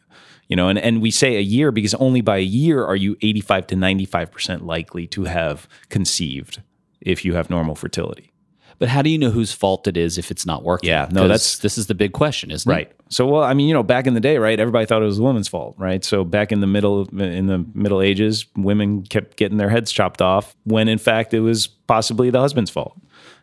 You 0.48 0.56
know, 0.56 0.68
and, 0.68 0.78
and 0.78 1.02
we 1.02 1.10
say 1.10 1.36
a 1.36 1.40
year 1.40 1.70
because 1.70 1.92
only 1.94 2.22
by 2.22 2.38
a 2.38 2.42
year 2.42 2.82
are 2.82 2.96
you 2.96 3.18
85 3.20 3.66
to 3.66 3.74
95% 3.74 4.64
likely 4.64 5.06
to 5.08 5.24
have 5.24 5.68
conceived 5.90 6.62
if 7.02 7.22
you 7.22 7.34
have 7.34 7.50
normal 7.50 7.74
fertility. 7.74 8.32
But 8.78 8.88
how 8.88 9.02
do 9.02 9.10
you 9.10 9.18
know 9.18 9.30
whose 9.30 9.52
fault 9.52 9.86
it 9.88 9.96
is 9.96 10.18
if 10.18 10.30
it's 10.30 10.46
not 10.46 10.62
working? 10.62 10.88
Yeah, 10.88 11.08
no, 11.10 11.26
that's 11.26 11.58
this 11.58 11.76
is 11.76 11.88
the 11.88 11.94
big 11.94 12.12
question, 12.12 12.50
isn't 12.50 12.70
right. 12.70 12.86
it? 12.86 12.88
Right. 12.88 13.12
So, 13.12 13.26
well, 13.26 13.42
I 13.42 13.52
mean, 13.52 13.66
you 13.66 13.74
know, 13.74 13.82
back 13.82 14.06
in 14.06 14.14
the 14.14 14.20
day, 14.20 14.38
right? 14.38 14.58
Everybody 14.58 14.86
thought 14.86 15.02
it 15.02 15.06
was 15.06 15.16
the 15.16 15.22
woman's 15.22 15.48
fault, 15.48 15.74
right? 15.78 16.04
So, 16.04 16.24
back 16.24 16.52
in 16.52 16.60
the 16.60 16.66
middle 16.66 17.08
in 17.18 17.46
the 17.46 17.64
Middle 17.74 18.00
Ages, 18.00 18.46
women 18.56 19.02
kept 19.02 19.36
getting 19.36 19.58
their 19.58 19.68
heads 19.68 19.90
chopped 19.90 20.22
off 20.22 20.54
when, 20.64 20.86
in 20.88 20.98
fact, 20.98 21.34
it 21.34 21.40
was 21.40 21.66
possibly 21.66 22.30
the 22.30 22.38
husband's 22.38 22.70
fault. 22.70 22.96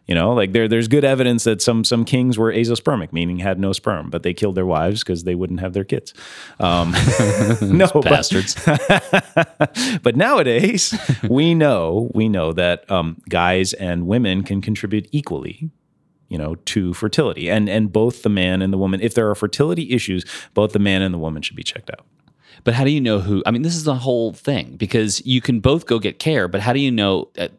You 0.08 0.14
know, 0.14 0.34
like 0.34 0.52
there, 0.52 0.68
there's 0.68 0.88
good 0.88 1.04
evidence 1.04 1.46
that 1.46 1.62
some 1.64 1.84
some 1.84 2.06
kings 2.06 2.38
were 2.38 2.52
azoospermic, 2.52 3.12
meaning 3.12 3.40
had 3.40 3.60
no 3.60 3.74
sperm, 3.74 4.12
but 4.12 4.22
they 4.22 4.36
killed 4.36 4.54
their 4.54 4.66
wives 4.66 5.04
because 5.04 5.24
they 5.24 5.34
wouldn't 5.34 5.62
have 5.62 5.74
their 5.74 5.84
kids. 5.84 6.14
Um, 6.60 6.94
no 7.62 7.88
bastards. 8.04 8.56
But, 8.66 10.00
but, 10.04 10.16
nowadays, 10.16 10.94
we 11.28 11.56
know 11.56 12.12
we 12.14 12.30
know 12.30 12.54
that 12.54 12.90
um, 12.92 13.20
guys 13.30 13.74
and 13.74 14.06
women 14.06 14.44
can 14.44 14.62
contribute 14.62 15.08
equally. 15.12 15.72
You 16.28 16.40
know, 16.40 16.56
to 16.56 16.94
fertility. 16.94 17.50
And 17.52 17.70
and 17.70 17.94
both 17.94 18.24
the 18.24 18.30
man 18.30 18.64
and 18.64 18.74
the 18.74 18.80
woman, 18.80 19.00
if 19.00 19.14
there 19.14 19.30
are 19.30 19.36
fertility 19.36 19.92
issues, 19.92 20.26
both 20.56 20.74
the 20.74 20.80
man 20.80 21.04
and 21.04 21.14
the 21.14 21.20
woman 21.20 21.44
should 21.44 21.56
be 21.56 21.64
checked 21.64 21.92
out. 21.92 22.06
But 22.64 22.74
how 22.74 22.84
do 22.84 22.90
you 22.90 23.00
know 23.00 23.20
who? 23.20 23.44
I 23.46 23.52
mean, 23.52 23.62
this 23.62 23.76
is 23.76 23.84
the 23.84 23.96
whole 23.96 24.34
thing 24.34 24.76
because 24.76 25.24
you 25.26 25.40
can 25.40 25.60
both 25.60 25.86
go 25.86 26.00
get 26.00 26.18
care, 26.18 26.48
but 26.48 26.62
how 26.62 26.74
do 26.74 26.80
you 26.80 26.92
know? 26.92 27.30
Uh, 27.38 27.50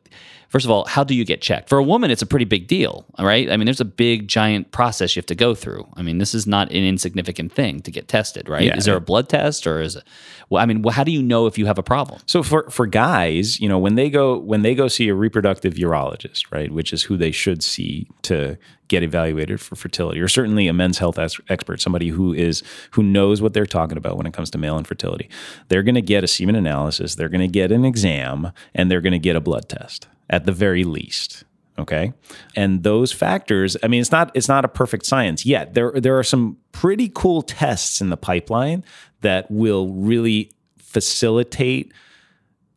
first 0.57 0.65
of 0.65 0.71
all, 0.71 0.87
how 0.87 1.05
do 1.05 1.15
you 1.15 1.23
get 1.23 1.43
checked? 1.43 1.69
For 1.69 1.77
a 1.77 1.83
woman, 1.83 2.11
it's 2.11 2.23
a 2.23 2.27
pretty 2.27 2.47
big 2.47 2.67
deal, 2.67 3.05
right? 3.19 3.51
I 3.51 3.59
mean, 3.59 3.67
there's 3.67 3.83
a 3.83 3.85
big, 3.85 4.27
giant 4.27 4.73
process 4.73 5.15
you 5.15 5.21
have 5.21 5.27
to 5.27 5.35
go 5.35 5.55
through. 5.55 5.87
I 5.97 6.01
mean, 6.01 6.17
this 6.17 6.35
is 6.35 6.47
not 6.47 6.71
an 6.71 6.83
insignificant 6.83 7.53
thing 7.53 7.81
to 7.81 7.91
get 7.91 8.09
tested, 8.09 8.49
right? 8.49 8.63
Yeah. 8.63 8.75
Is 8.75 8.87
there 8.87 8.97
a 8.97 9.01
blood 9.03 9.29
test 9.29 9.67
or 9.67 9.83
is 9.83 9.97
it? 9.97 10.05
Well, 10.49 10.63
I 10.63 10.65
mean, 10.65 10.81
well, 10.81 10.95
how 10.95 11.05
do 11.05 11.13
you 11.13 11.23
know 11.23 11.45
if 11.45 11.59
you 11.59 11.67
have 11.67 11.77
a 11.77 11.83
problem? 11.83 12.23
So 12.25 12.43
for 12.43 12.71
for 12.71 12.87
guys, 12.87 13.61
you 13.61 13.69
know, 13.69 13.79
when 13.79 13.97
they 13.97 14.09
go 14.09 14.39
when 14.39 14.63
they 14.63 14.75
go 14.75 14.89
see 14.89 15.09
a 15.09 15.15
reproductive 15.15 15.75
urologist, 15.75 16.51
right, 16.51 16.73
which 16.73 16.91
is 16.91 17.03
who 17.03 17.19
they 17.19 17.33
should 17.33 17.63
see 17.63 18.09
to 18.23 18.57
get 18.89 19.03
evaluated 19.03 19.61
for 19.61 19.77
fertility, 19.77 20.21
or 20.21 20.29
certainly 20.29 20.69
a 20.69 20.73
men's 20.73 20.97
health 20.97 21.19
ex- 21.19 21.39
expert, 21.51 21.83
somebody 21.83 22.09
who 22.09 22.33
is 22.33 22.63
who 22.93 23.03
knows 23.03 23.43
what 23.43 23.53
they're 23.53 23.67
talking 23.67 23.99
about 23.99 24.17
when 24.17 24.27
it 24.27 24.33
comes 24.33 24.49
to 24.53 24.57
male 24.57 24.79
infertility. 24.79 25.29
They're 25.69 25.83
going 25.83 25.97
to 25.97 26.01
get 26.01 26.25
a 26.25 26.29
semen 26.29 26.55
analysis, 26.55 27.17
they're 27.17 27.29
going 27.29 27.43
to 27.43 27.49
get 27.49 27.71
an 27.73 27.85
exam, 27.85 28.53
and 28.75 28.91
they're 28.91 29.03
going 29.03 29.13
to 29.13 29.19
get 29.19 29.37
a 29.37 29.41
blood 29.41 29.69
test 29.69 30.09
at 30.31 30.45
the 30.45 30.53
very 30.53 30.85
least 30.85 31.45
okay? 31.79 32.13
And 32.55 32.83
those 32.83 33.13
factors 33.13 33.77
i 33.83 33.89
mean 33.89 34.01
it's 34.01 34.13
not 34.13 34.31
it's 34.35 34.49
not 34.49 34.65
a 34.65 34.69
perfect 34.69 35.07
science 35.07 35.45
yet. 35.47 35.75
There 35.75 35.93
there 35.93 36.19
are 36.19 36.25
some 36.25 36.57
pretty 36.73 37.11
cool 37.15 37.43
tests 37.43 38.01
in 38.01 38.11
the 38.11 38.17
pipeline 38.17 38.85
that 39.21 39.51
will 39.51 39.93
really 39.93 40.53
facilitate 40.79 41.93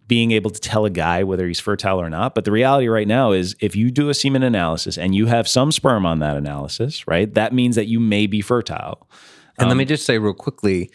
being 0.08 0.32
able 0.32 0.50
to 0.50 0.60
tell 0.60 0.86
a 0.86 0.90
guy 0.90 1.24
whether 1.24 1.48
he's 1.48 1.60
fertile 1.60 2.02
or 2.02 2.10
not. 2.10 2.34
But 2.34 2.44
the 2.44 2.52
reality 2.52 2.88
right 2.88 3.08
now 3.08 3.32
is 3.32 3.56
if 3.60 3.76
you 3.76 3.92
do 3.92 4.10
a 4.10 4.14
semen 4.14 4.42
analysis 4.42 4.98
and 4.98 5.14
you 5.14 5.28
have 5.28 5.48
some 5.48 5.72
sperm 5.72 6.06
on 6.06 6.20
that 6.20 6.36
analysis 6.36 7.08
right 7.08 7.34
that 7.36 7.54
means 7.54 7.76
that 7.76 7.88
you 7.88 8.00
may 8.00 8.28
be 8.28 8.42
fertile. 8.42 9.08
And 9.58 9.66
Um, 9.66 9.70
let 9.70 9.78
me 9.78 9.86
just 9.86 10.06
say 10.06 10.18
real 10.18 10.34
quickly, 10.34 10.90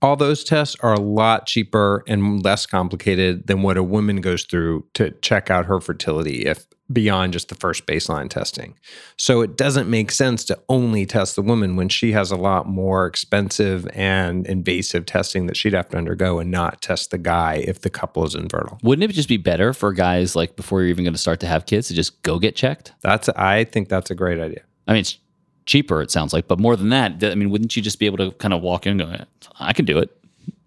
all 0.00 0.16
those 0.16 0.44
tests 0.44 0.76
are 0.80 0.94
a 0.94 1.00
lot 1.00 1.46
cheaper 1.46 2.04
and 2.06 2.42
less 2.44 2.66
complicated 2.66 3.46
than 3.46 3.62
what 3.62 3.76
a 3.76 3.82
woman 3.82 4.20
goes 4.20 4.44
through 4.44 4.86
to 4.94 5.10
check 5.22 5.50
out 5.50 5.66
her 5.66 5.80
fertility 5.80 6.46
if 6.46 6.66
beyond 6.90 7.32
just 7.32 7.48
the 7.48 7.54
first 7.54 7.86
baseline 7.86 8.30
testing. 8.30 8.74
So 9.16 9.42
it 9.42 9.56
doesn't 9.56 9.90
make 9.90 10.10
sense 10.10 10.44
to 10.46 10.58
only 10.68 11.04
test 11.04 11.36
the 11.36 11.42
woman 11.42 11.76
when 11.76 11.88
she 11.88 12.12
has 12.12 12.30
a 12.30 12.36
lot 12.36 12.66
more 12.66 13.06
expensive 13.06 13.86
and 13.92 14.46
invasive 14.46 15.04
testing 15.04 15.46
that 15.46 15.56
she'd 15.56 15.74
have 15.74 15.90
to 15.90 15.98
undergo 15.98 16.38
and 16.38 16.50
not 16.50 16.80
test 16.80 17.10
the 17.10 17.18
guy 17.18 17.56
if 17.66 17.82
the 17.82 17.90
couple 17.90 18.24
is 18.24 18.34
infertile. 18.34 18.78
Wouldn't 18.82 19.10
it 19.10 19.14
just 19.14 19.28
be 19.28 19.36
better 19.36 19.74
for 19.74 19.92
guys 19.92 20.34
like 20.34 20.56
before 20.56 20.80
you're 20.80 20.88
even 20.88 21.04
going 21.04 21.14
to 21.14 21.18
start 21.18 21.40
to 21.40 21.46
have 21.46 21.66
kids 21.66 21.88
to 21.88 21.94
just 21.94 22.22
go 22.22 22.38
get 22.38 22.56
checked? 22.56 22.92
That's 23.02 23.28
I 23.30 23.64
think 23.64 23.88
that's 23.88 24.10
a 24.10 24.14
great 24.14 24.40
idea. 24.40 24.62
I 24.86 24.92
mean, 24.92 25.00
it's 25.00 25.18
cheaper, 25.68 26.02
it 26.02 26.10
sounds 26.10 26.32
like, 26.32 26.48
but 26.48 26.58
more 26.58 26.74
than 26.74 26.88
that, 26.88 27.22
I 27.22 27.36
mean, 27.36 27.50
wouldn't 27.50 27.76
you 27.76 27.82
just 27.82 28.00
be 28.00 28.06
able 28.06 28.16
to 28.18 28.32
kind 28.38 28.52
of 28.52 28.62
walk 28.62 28.86
in 28.86 29.00
and 29.00 29.18
go, 29.18 29.24
I 29.60 29.72
can 29.72 29.84
do 29.84 29.98
it? 29.98 30.10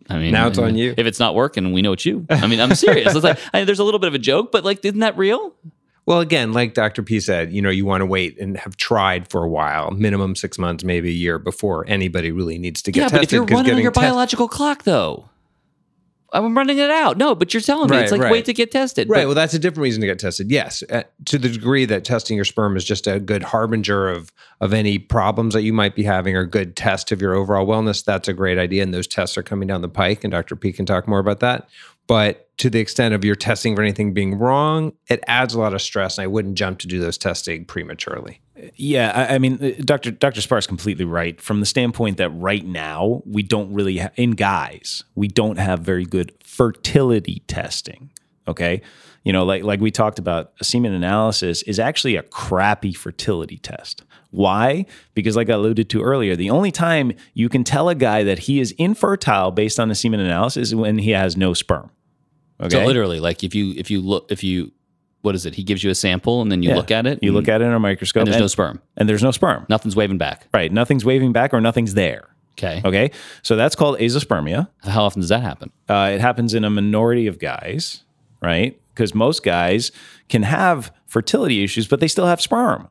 I 0.10 0.18
mean, 0.18 0.32
Now 0.32 0.48
it's 0.48 0.58
on 0.58 0.76
you. 0.76 0.94
If 0.98 1.08
it's 1.08 1.20
not 1.20 1.36
working, 1.36 1.72
we 1.74 1.82
know 1.82 1.94
it's 1.94 2.06
you. 2.06 2.26
I 2.30 2.48
mean, 2.48 2.60
I'm 2.60 2.76
serious. 2.76 3.16
It's 3.16 3.24
like, 3.24 3.40
I, 3.54 3.64
there's 3.64 3.80
a 3.80 3.84
little 3.84 4.00
bit 4.00 4.08
of 4.08 4.14
a 4.14 4.20
joke, 4.20 4.52
but 4.52 4.64
like, 4.64 4.84
isn't 4.86 5.00
that 5.00 5.18
real? 5.18 5.54
Well, 6.06 6.20
again, 6.20 6.52
like 6.52 6.74
Dr. 6.74 7.04
P 7.04 7.20
said, 7.20 7.54
you 7.54 7.62
know, 7.62 7.70
you 7.70 7.86
want 7.86 8.02
to 8.02 8.06
wait 8.06 8.40
and 8.40 8.58
have 8.58 8.76
tried 8.76 9.30
for 9.30 9.44
a 9.44 9.48
while, 9.48 9.92
minimum 9.92 10.36
six 10.36 10.58
months, 10.58 10.84
maybe 10.84 11.10
a 11.10 11.14
year 11.14 11.40
before 11.40 11.86
anybody 11.88 12.32
really 12.32 12.58
needs 12.58 12.82
to 12.84 12.92
get 12.92 13.02
yeah, 13.02 13.08
tested. 13.08 13.20
but 13.20 13.24
if 13.24 13.32
you're 13.32 13.46
running 13.46 13.76
on 13.76 13.82
your 13.82 13.92
test- 13.92 14.04
biological 14.04 14.48
clock, 14.48 14.84
though, 14.84 15.30
I'm 16.34 16.56
running 16.58 16.78
it 16.78 16.90
out. 16.90 17.18
No, 17.18 17.36
but 17.36 17.54
you're 17.54 17.62
telling 17.62 17.90
me 17.90 17.98
Right, 17.98 18.04
it's 18.04 18.12
like 18.12 18.22
right. 18.22 18.32
wait 18.32 18.46
to 18.46 18.54
get 18.54 18.72
tested. 18.72 19.10
Right. 19.10 19.22
But- 19.22 19.28
Well, 19.28 19.36
that's 19.36 19.54
a 19.54 19.60
different 19.60 19.84
reason 19.84 20.02
to 20.02 20.08
get 20.08 20.20
tested. 20.20 20.50
Yes, 20.50 20.84
uh, 20.90 21.04
to 21.26 21.38
the 21.38 21.50
degree 21.50 21.86
that 21.86 22.06
testing 22.06 22.36
your 22.36 22.46
sperm 22.46 22.78
is 22.78 22.86
just 22.86 23.08
a 23.08 23.20
good 23.20 23.44
harbinger 23.44 24.10
of 24.10 24.32
of 24.60 24.74
any 24.74 25.00
problems 25.00 25.54
that 25.56 25.64
you 25.64 25.74
might 25.74 25.96
be 25.96 26.04
having, 26.04 26.36
or 26.36 26.46
good 26.46 26.76
test 26.76 27.12
of 27.12 27.22
your 27.22 27.34
overall 27.34 27.66
wellness. 27.66 28.04
That's 28.04 28.28
a 28.28 28.34
great 28.34 28.58
idea, 28.60 28.84
and 28.84 28.94
those 28.94 29.08
tests 29.08 29.38
are 29.38 29.44
coming 29.44 29.68
down 29.68 29.82
the 29.82 29.90
pike. 29.90 30.24
And 30.24 30.32
Dr. 30.32 30.56
P 30.56 30.72
can 30.72 30.86
talk 30.86 31.08
more 31.08 31.20
about 31.20 31.40
that. 31.40 31.68
But 32.08 32.50
to 32.58 32.70
the 32.70 32.80
extent 32.80 33.14
of 33.14 33.24
your 33.24 33.36
testing 33.36 33.76
for 33.76 33.82
anything 33.82 34.14
being 34.14 34.38
wrong, 34.38 34.92
it 35.10 35.24
adds 35.28 35.54
a 35.54 35.60
lot 35.60 35.74
of 35.74 35.82
stress, 35.82 36.18
and 36.18 36.24
I 36.24 36.28
wouldn't 36.28 36.56
jump 36.56 36.80
to 36.80 36.88
do 36.88 37.00
those 37.00 37.18
testing 37.18 37.66
prematurely. 37.66 38.41
Yeah, 38.76 39.12
I, 39.14 39.36
I 39.36 39.38
mean, 39.38 39.64
uh, 39.64 39.82
Dr. 39.84 40.12
Dr. 40.12 40.42
Spar 40.42 40.58
is 40.58 40.68
completely 40.68 41.06
right 41.06 41.40
from 41.42 41.60
the 41.60 41.66
standpoint 41.66 42.18
that 42.18 42.30
right 42.30 42.66
now 42.66 43.22
we 43.26 43.44
don't 43.44 43.74
really 43.74 43.98
ha- 44.00 44.12
in 44.16 44.32
guys 44.32 45.04
we 45.16 45.28
don't 45.28 45.58
have 45.58 45.80
very 45.80 46.06
good 46.06 46.34
fertility 46.44 47.44
testing. 47.48 48.12
Okay, 48.48 48.82
you 49.24 49.32
know, 49.32 49.46
like 49.46 49.64
like 49.64 49.80
we 49.80 49.92
talked 49.92 50.20
about, 50.20 50.52
a 50.60 50.64
semen 50.64 50.94
analysis 50.94 51.62
is 51.64 51.80
actually 51.80 52.16
a 52.16 52.24
crappy 52.24 52.94
fertility 52.94 53.58
test. 53.58 54.04
Why? 54.32 54.86
Because 55.14 55.36
like 55.36 55.50
I 55.50 55.54
alluded 55.54 55.90
to 55.90 56.02
earlier, 56.02 56.36
the 56.36 56.50
only 56.50 56.72
time 56.72 57.14
you 57.34 57.50
can 57.50 57.64
tell 57.64 57.90
a 57.90 57.96
guy 57.96 58.24
that 58.24 58.40
he 58.40 58.60
is 58.60 58.72
infertile 58.74 59.52
based 59.52 59.80
on 59.80 59.92
a 59.92 59.96
semen 59.96 60.20
analysis 60.20 60.70
is 60.70 60.76
when 60.76 60.98
he 60.98 61.12
has 61.12 61.38
no 61.38 61.54
sperm. 61.54 61.92
Okay, 62.60 62.70
So 62.70 62.86
literally, 62.86 63.20
like 63.20 63.44
if 63.44 63.54
you 63.54 63.74
if 63.76 63.92
you 63.92 64.02
look 64.02 64.32
if 64.32 64.44
you 64.44 64.72
what 65.22 65.36
is 65.36 65.46
it? 65.46 65.56
He 65.56 65.64
gives 65.64 65.84
you 65.84 65.90
a 65.92 65.96
sample 65.96 66.42
and 66.42 66.52
then 66.52 66.64
you 66.64 66.70
Yeah. 66.70 66.76
look 66.76 66.92
at 66.92 67.06
it. 67.06 67.20
you 67.22 67.32
look 67.32 67.48
at 67.48 67.62
it 67.62 67.66
in 67.66 67.72
a 67.72 67.80
microscope, 67.80 68.22
and 68.22 68.28
there's 68.28 68.36
and, 68.38 68.44
no 68.44 68.48
sperm. 68.48 68.82
and 68.98 69.08
there's 69.10 69.24
no 69.24 69.32
sperm. 69.32 69.66
Nothing's 69.70 69.96
waving 69.96 70.18
back. 70.18 70.48
Right, 70.54 70.72
nothing's 70.72 71.06
waving 71.06 71.32
back 71.34 71.54
or 71.54 71.62
nothing's 71.62 71.94
there. 71.94 72.28
Okay. 72.58 72.82
Okay, 72.84 73.12
so 73.42 73.56
that's 73.56 73.76
called 73.76 73.98
azoospermia. 74.00 74.68
How 74.84 75.04
often 75.04 75.22
does 75.22 75.30
that 75.30 75.42
happen? 75.42 75.72
Uh, 75.90 76.12
it 76.14 76.22
happens 76.22 76.54
in 76.54 76.64
a 76.64 76.70
minority 76.70 77.28
of 77.28 77.40
guys, 77.40 78.04
right? 78.42 78.78
Because 78.94 79.16
most 79.16 79.44
guys 79.44 79.92
can 80.30 80.44
have 80.44 80.92
fertility 81.08 81.64
issues, 81.64 81.88
but 81.88 82.00
they 82.02 82.08
still 82.08 82.26
have 82.28 82.42
sperm, 82.42 82.90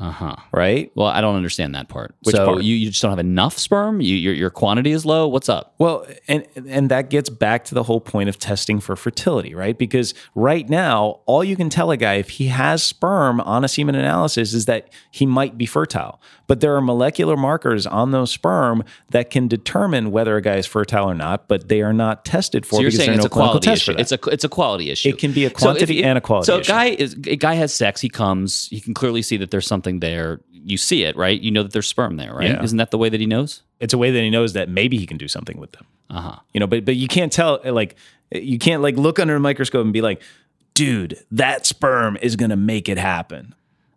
Uh 0.00 0.10
huh. 0.10 0.36
right? 0.52 0.90
Well, 0.94 1.08
I 1.08 1.20
don't 1.20 1.36
understand 1.36 1.74
that 1.74 1.88
part. 1.88 2.14
Which 2.22 2.34
so 2.34 2.46
part? 2.46 2.62
You, 2.62 2.74
you 2.74 2.88
just 2.88 3.02
don't 3.02 3.10
have 3.10 3.18
enough 3.18 3.58
sperm. 3.58 4.00
You, 4.00 4.16
your 4.16 4.32
your 4.32 4.48
quantity 4.48 4.92
is 4.92 5.04
low. 5.04 5.28
What's 5.28 5.50
up? 5.50 5.74
Well, 5.78 6.06
and 6.26 6.46
and 6.54 6.90
that 6.90 7.10
gets 7.10 7.28
back 7.28 7.64
to 7.66 7.74
the 7.74 7.82
whole 7.82 8.00
point 8.00 8.30
of 8.30 8.38
testing 8.38 8.80
for 8.80 8.96
fertility, 8.96 9.54
right? 9.54 9.76
Because 9.76 10.14
right 10.34 10.66
now, 10.68 11.20
all 11.26 11.44
you 11.44 11.54
can 11.54 11.68
tell 11.68 11.90
a 11.90 11.98
guy 11.98 12.14
if 12.14 12.30
he 12.30 12.46
has 12.46 12.82
sperm 12.82 13.42
on 13.42 13.62
a 13.62 13.68
semen 13.68 13.94
analysis 13.94 14.54
is 14.54 14.64
that 14.64 14.88
he 15.10 15.26
might 15.26 15.58
be 15.58 15.66
fertile. 15.66 16.20
But 16.50 16.58
there 16.60 16.74
are 16.74 16.80
molecular 16.80 17.36
markers 17.36 17.86
on 17.86 18.10
those 18.10 18.32
sperm 18.32 18.82
that 19.10 19.30
can 19.30 19.46
determine 19.46 20.10
whether 20.10 20.36
a 20.36 20.42
guy 20.42 20.56
is 20.56 20.66
fertile 20.66 21.08
or 21.08 21.14
not, 21.14 21.46
but 21.46 21.68
they 21.68 21.80
are 21.80 21.92
not 21.92 22.24
tested 22.24 22.66
for 22.66 22.76
So 22.76 22.82
you're 22.82 22.90
saying 22.90 23.10
it's 23.12 23.20
no 23.20 23.26
a 23.26 23.30
quality 23.30 23.70
issue. 23.70 23.94
It's 23.96 24.10
a 24.10 24.18
it's 24.32 24.42
a 24.42 24.48
quality 24.48 24.90
issue. 24.90 25.10
It 25.10 25.18
can 25.18 25.30
be 25.32 25.44
a 25.44 25.48
So 25.50 25.54
if- 25.54 25.60
quantity 25.62 26.02
and 26.02 26.18
a 26.18 26.20
quality 26.20 26.46
So 26.46 26.58
issue. 26.58 26.72
a 26.72 26.74
guy 26.74 26.84
is 26.86 27.12
a 27.14 27.36
guy 27.36 27.54
has 27.54 27.72
sex. 27.72 28.00
He 28.00 28.08
comes. 28.08 28.66
He 28.68 28.80
can 28.80 28.94
clearly 28.94 29.22
see 29.22 29.36
that 29.36 29.52
there's 29.52 29.66
something 29.68 30.00
there. 30.00 30.40
You 30.50 30.76
see 30.76 31.04
it, 31.04 31.16
right? 31.16 31.40
You 31.40 31.52
know 31.52 31.62
that 31.62 31.72
there's 31.72 31.86
sperm 31.86 32.16
there, 32.16 32.34
right? 32.34 32.50
Yeah. 32.50 32.62
Isn't 32.64 32.78
that 32.78 32.90
the 32.90 32.98
way 32.98 33.08
that 33.10 33.20
he 33.20 33.26
knows? 33.26 33.62
it's 33.78 33.94
a 33.94 33.98
way 33.98 34.10
that 34.10 34.20
he 34.20 34.28
knows 34.28 34.52
that 34.52 34.68
maybe 34.68 34.98
he 34.98 35.06
can 35.06 35.16
do 35.16 35.26
something 35.28 35.56
with 35.58 35.72
them. 35.72 35.86
Uh 36.10 36.20
huh. 36.20 36.36
you 36.52 36.58
know 36.60 36.66
but 36.66 36.84
but 36.84 36.96
you 36.96 37.06
can't 37.08 37.32
tell 37.32 37.60
like 37.64 37.94
you 38.32 38.58
can't 38.58 38.82
like 38.82 38.96
look 38.96 39.18
under 39.20 39.36
a 39.36 39.40
microscope 39.40 39.84
and 39.84 39.92
be 39.92 40.02
like 40.02 40.20
dude 40.74 41.16
that 41.30 41.64
sperm 41.64 42.18
is 42.20 42.34
going 42.36 42.50
to 42.50 42.56
make 42.56 42.88
it 42.88 42.98
happen 42.98 43.54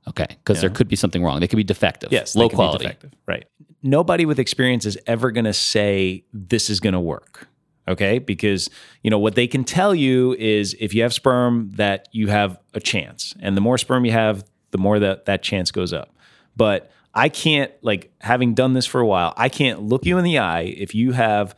Okay, 0.07 0.27
because 0.29 0.59
there 0.59 0.69
could 0.69 0.87
be 0.87 0.95
something 0.95 1.23
wrong. 1.23 1.39
They 1.39 1.47
could 1.47 1.57
be 1.57 1.63
defective. 1.63 2.11
yes 2.11 2.35
low 2.35 2.45
they 2.45 2.49
can 2.49 2.55
be 2.55 2.57
quality. 2.57 2.83
defective. 2.85 3.11
right 3.27 3.45
nobody 3.81 4.25
with 4.25 4.39
experience 4.39 4.85
is 4.85 4.97
ever 5.07 5.31
going 5.31 5.45
to 5.45 5.53
say 5.53 6.23
this 6.33 6.69
is 6.69 6.79
going 6.79 6.93
to 6.93 6.99
work 6.99 7.47
okay 7.87 8.19
because 8.19 8.69
you 9.03 9.09
know 9.09 9.19
what 9.19 9.35
they 9.35 9.47
can 9.47 9.63
tell 9.63 9.93
you 9.93 10.33
is 10.35 10.75
if 10.79 10.93
you 10.93 11.03
have 11.03 11.13
sperm 11.13 11.69
that 11.75 12.07
you 12.11 12.27
have 12.27 12.59
a 12.73 12.79
chance 12.79 13.33
and 13.41 13.57
the 13.57 13.61
more 13.61 13.77
sperm 13.77 14.05
you 14.05 14.11
have 14.11 14.43
the 14.71 14.77
more 14.77 14.99
that 14.99 15.25
that 15.25 15.43
chance 15.43 15.69
goes 15.69 15.91
up 15.91 16.15
but 16.55 16.91
i 17.13 17.27
can't 17.27 17.71
like 17.81 18.11
having 18.21 18.53
done 18.53 18.73
this 18.73 18.85
for 18.85 19.01
a 19.01 19.05
while 19.05 19.33
i 19.35 19.49
can't 19.49 19.81
look 19.81 20.05
you 20.05 20.17
in 20.17 20.23
the 20.23 20.39
eye 20.39 20.61
if 20.61 20.95
you 20.95 21.11
have 21.11 21.53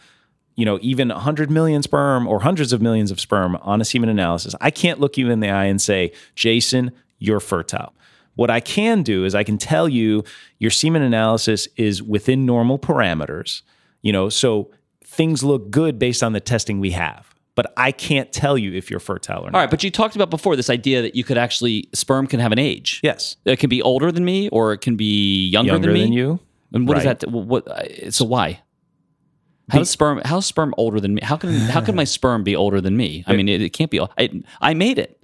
you 0.56 0.64
know, 0.64 0.80
even 0.82 1.10
100 1.10 1.52
million 1.52 1.84
sperm 1.84 2.28
or 2.28 2.40
hundreds 2.40 2.72
of 2.72 2.82
millions 2.82 3.12
of 3.12 3.20
sperm 3.20 3.58
on 3.58 3.82
a 3.82 3.86
semen 3.86 4.10
analysis, 4.10 4.56
I 4.62 4.72
can't 4.72 5.00
look 5.00 5.18
you 5.18 5.30
in 5.30 5.42
the 5.42 5.50
eye 5.50 5.66
and 5.66 5.82
say, 5.82 6.14
Jason, 6.34 6.92
you're 7.20 7.42
fertile. 7.42 7.94
What 8.36 8.50
I 8.50 8.60
can 8.60 9.01
do 9.04 9.25
is 9.25 9.34
I 9.36 9.44
can 9.44 9.58
tell 9.58 9.88
you 9.89 10.24
your 10.60 10.72
semen 10.72 11.01
analysis 11.01 11.68
is 11.77 12.04
within 12.04 12.46
normal 12.46 12.77
parameters, 12.77 13.62
you 14.01 14.12
know, 14.12 14.30
so 14.30 14.72
things 15.04 15.44
look 15.44 15.70
good 15.72 15.98
based 15.98 16.22
on 16.24 16.34
the 16.34 16.39
testing 16.42 16.80
we 16.80 16.92
have. 16.92 17.34
But 17.56 17.72
I 17.77 17.94
can't 17.94 18.34
tell 18.34 18.58
you 18.58 18.74
if 18.74 18.92
you're 18.92 19.00
fertile 19.00 19.44
or 19.44 19.46
not. 19.51 19.56
All 19.56 19.62
right, 19.62 19.70
but 19.70 19.82
you 19.82 19.89
talked 19.89 20.15
about 20.18 20.30
before 20.30 20.58
this 20.58 20.70
idea 20.70 21.01
that 21.01 21.15
you 21.15 21.24
could 21.24 21.38
actually 21.38 21.88
sperm 21.94 22.27
can 22.27 22.42
have 22.42 22.51
an 22.51 22.60
age. 22.60 23.00
Yes. 23.01 23.38
It 23.46 23.60
can 23.60 23.70
be 23.70 23.82
older 23.82 24.12
than 24.12 24.25
me, 24.25 24.50
or 24.50 24.74
it 24.74 24.80
can 24.82 24.98
be 24.98 25.48
younger, 25.48 25.72
Younger 25.72 25.88
than 25.88 25.94
me. 25.94 26.01
than 26.01 26.12
you. 26.12 26.39
And 26.74 26.86
what 26.86 26.98
is 26.98 27.06
Right. 27.06 27.18
that? 27.20 27.32
What? 27.32 27.65
uh, 27.70 28.12
So 28.12 28.25
why? 28.25 28.60
How 29.70 29.80
is 29.80 29.89
sperm? 29.89 30.22
How's 30.25 30.46
sperm 30.46 30.74
older 30.77 31.00
than 31.00 31.15
me? 31.15 31.22
How 31.24 31.38
can 31.38 31.50
how 31.54 31.80
can 31.82 31.96
my 31.96 32.04
sperm 32.04 32.44
be 32.44 32.56
older 32.56 32.82
than 32.82 32.96
me? 32.98 33.24
I 33.25 33.36
mean, 33.36 33.48
it, 33.50 33.62
it 33.62 33.70
can't 33.70 33.89
be. 33.89 34.00
I, 34.01 34.42
I 34.62 34.74
made 34.74 35.00
it. 35.00 35.24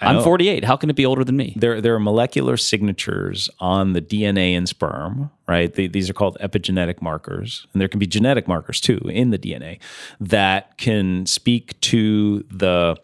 I'm 0.00 0.22
48. 0.22 0.64
How 0.64 0.76
can 0.76 0.90
it 0.90 0.96
be 0.96 1.06
older 1.06 1.24
than 1.24 1.36
me? 1.36 1.54
there 1.56 1.80
there 1.80 1.94
are 1.94 2.00
molecular 2.00 2.56
signatures 2.56 3.50
on 3.58 3.92
the 3.92 4.00
DNA 4.00 4.54
in 4.54 4.66
sperm, 4.66 5.30
right? 5.46 5.72
They, 5.72 5.86
these 5.86 6.08
are 6.08 6.14
called 6.14 6.36
epigenetic 6.40 7.02
markers, 7.02 7.66
and 7.72 7.80
there 7.80 7.88
can 7.88 7.98
be 7.98 8.06
genetic 8.06 8.48
markers 8.48 8.80
too 8.80 9.00
in 9.06 9.30
the 9.30 9.38
DNA 9.38 9.78
that 10.20 10.78
can 10.78 11.26
speak 11.26 11.78
to 11.80 12.44
the 12.50 12.96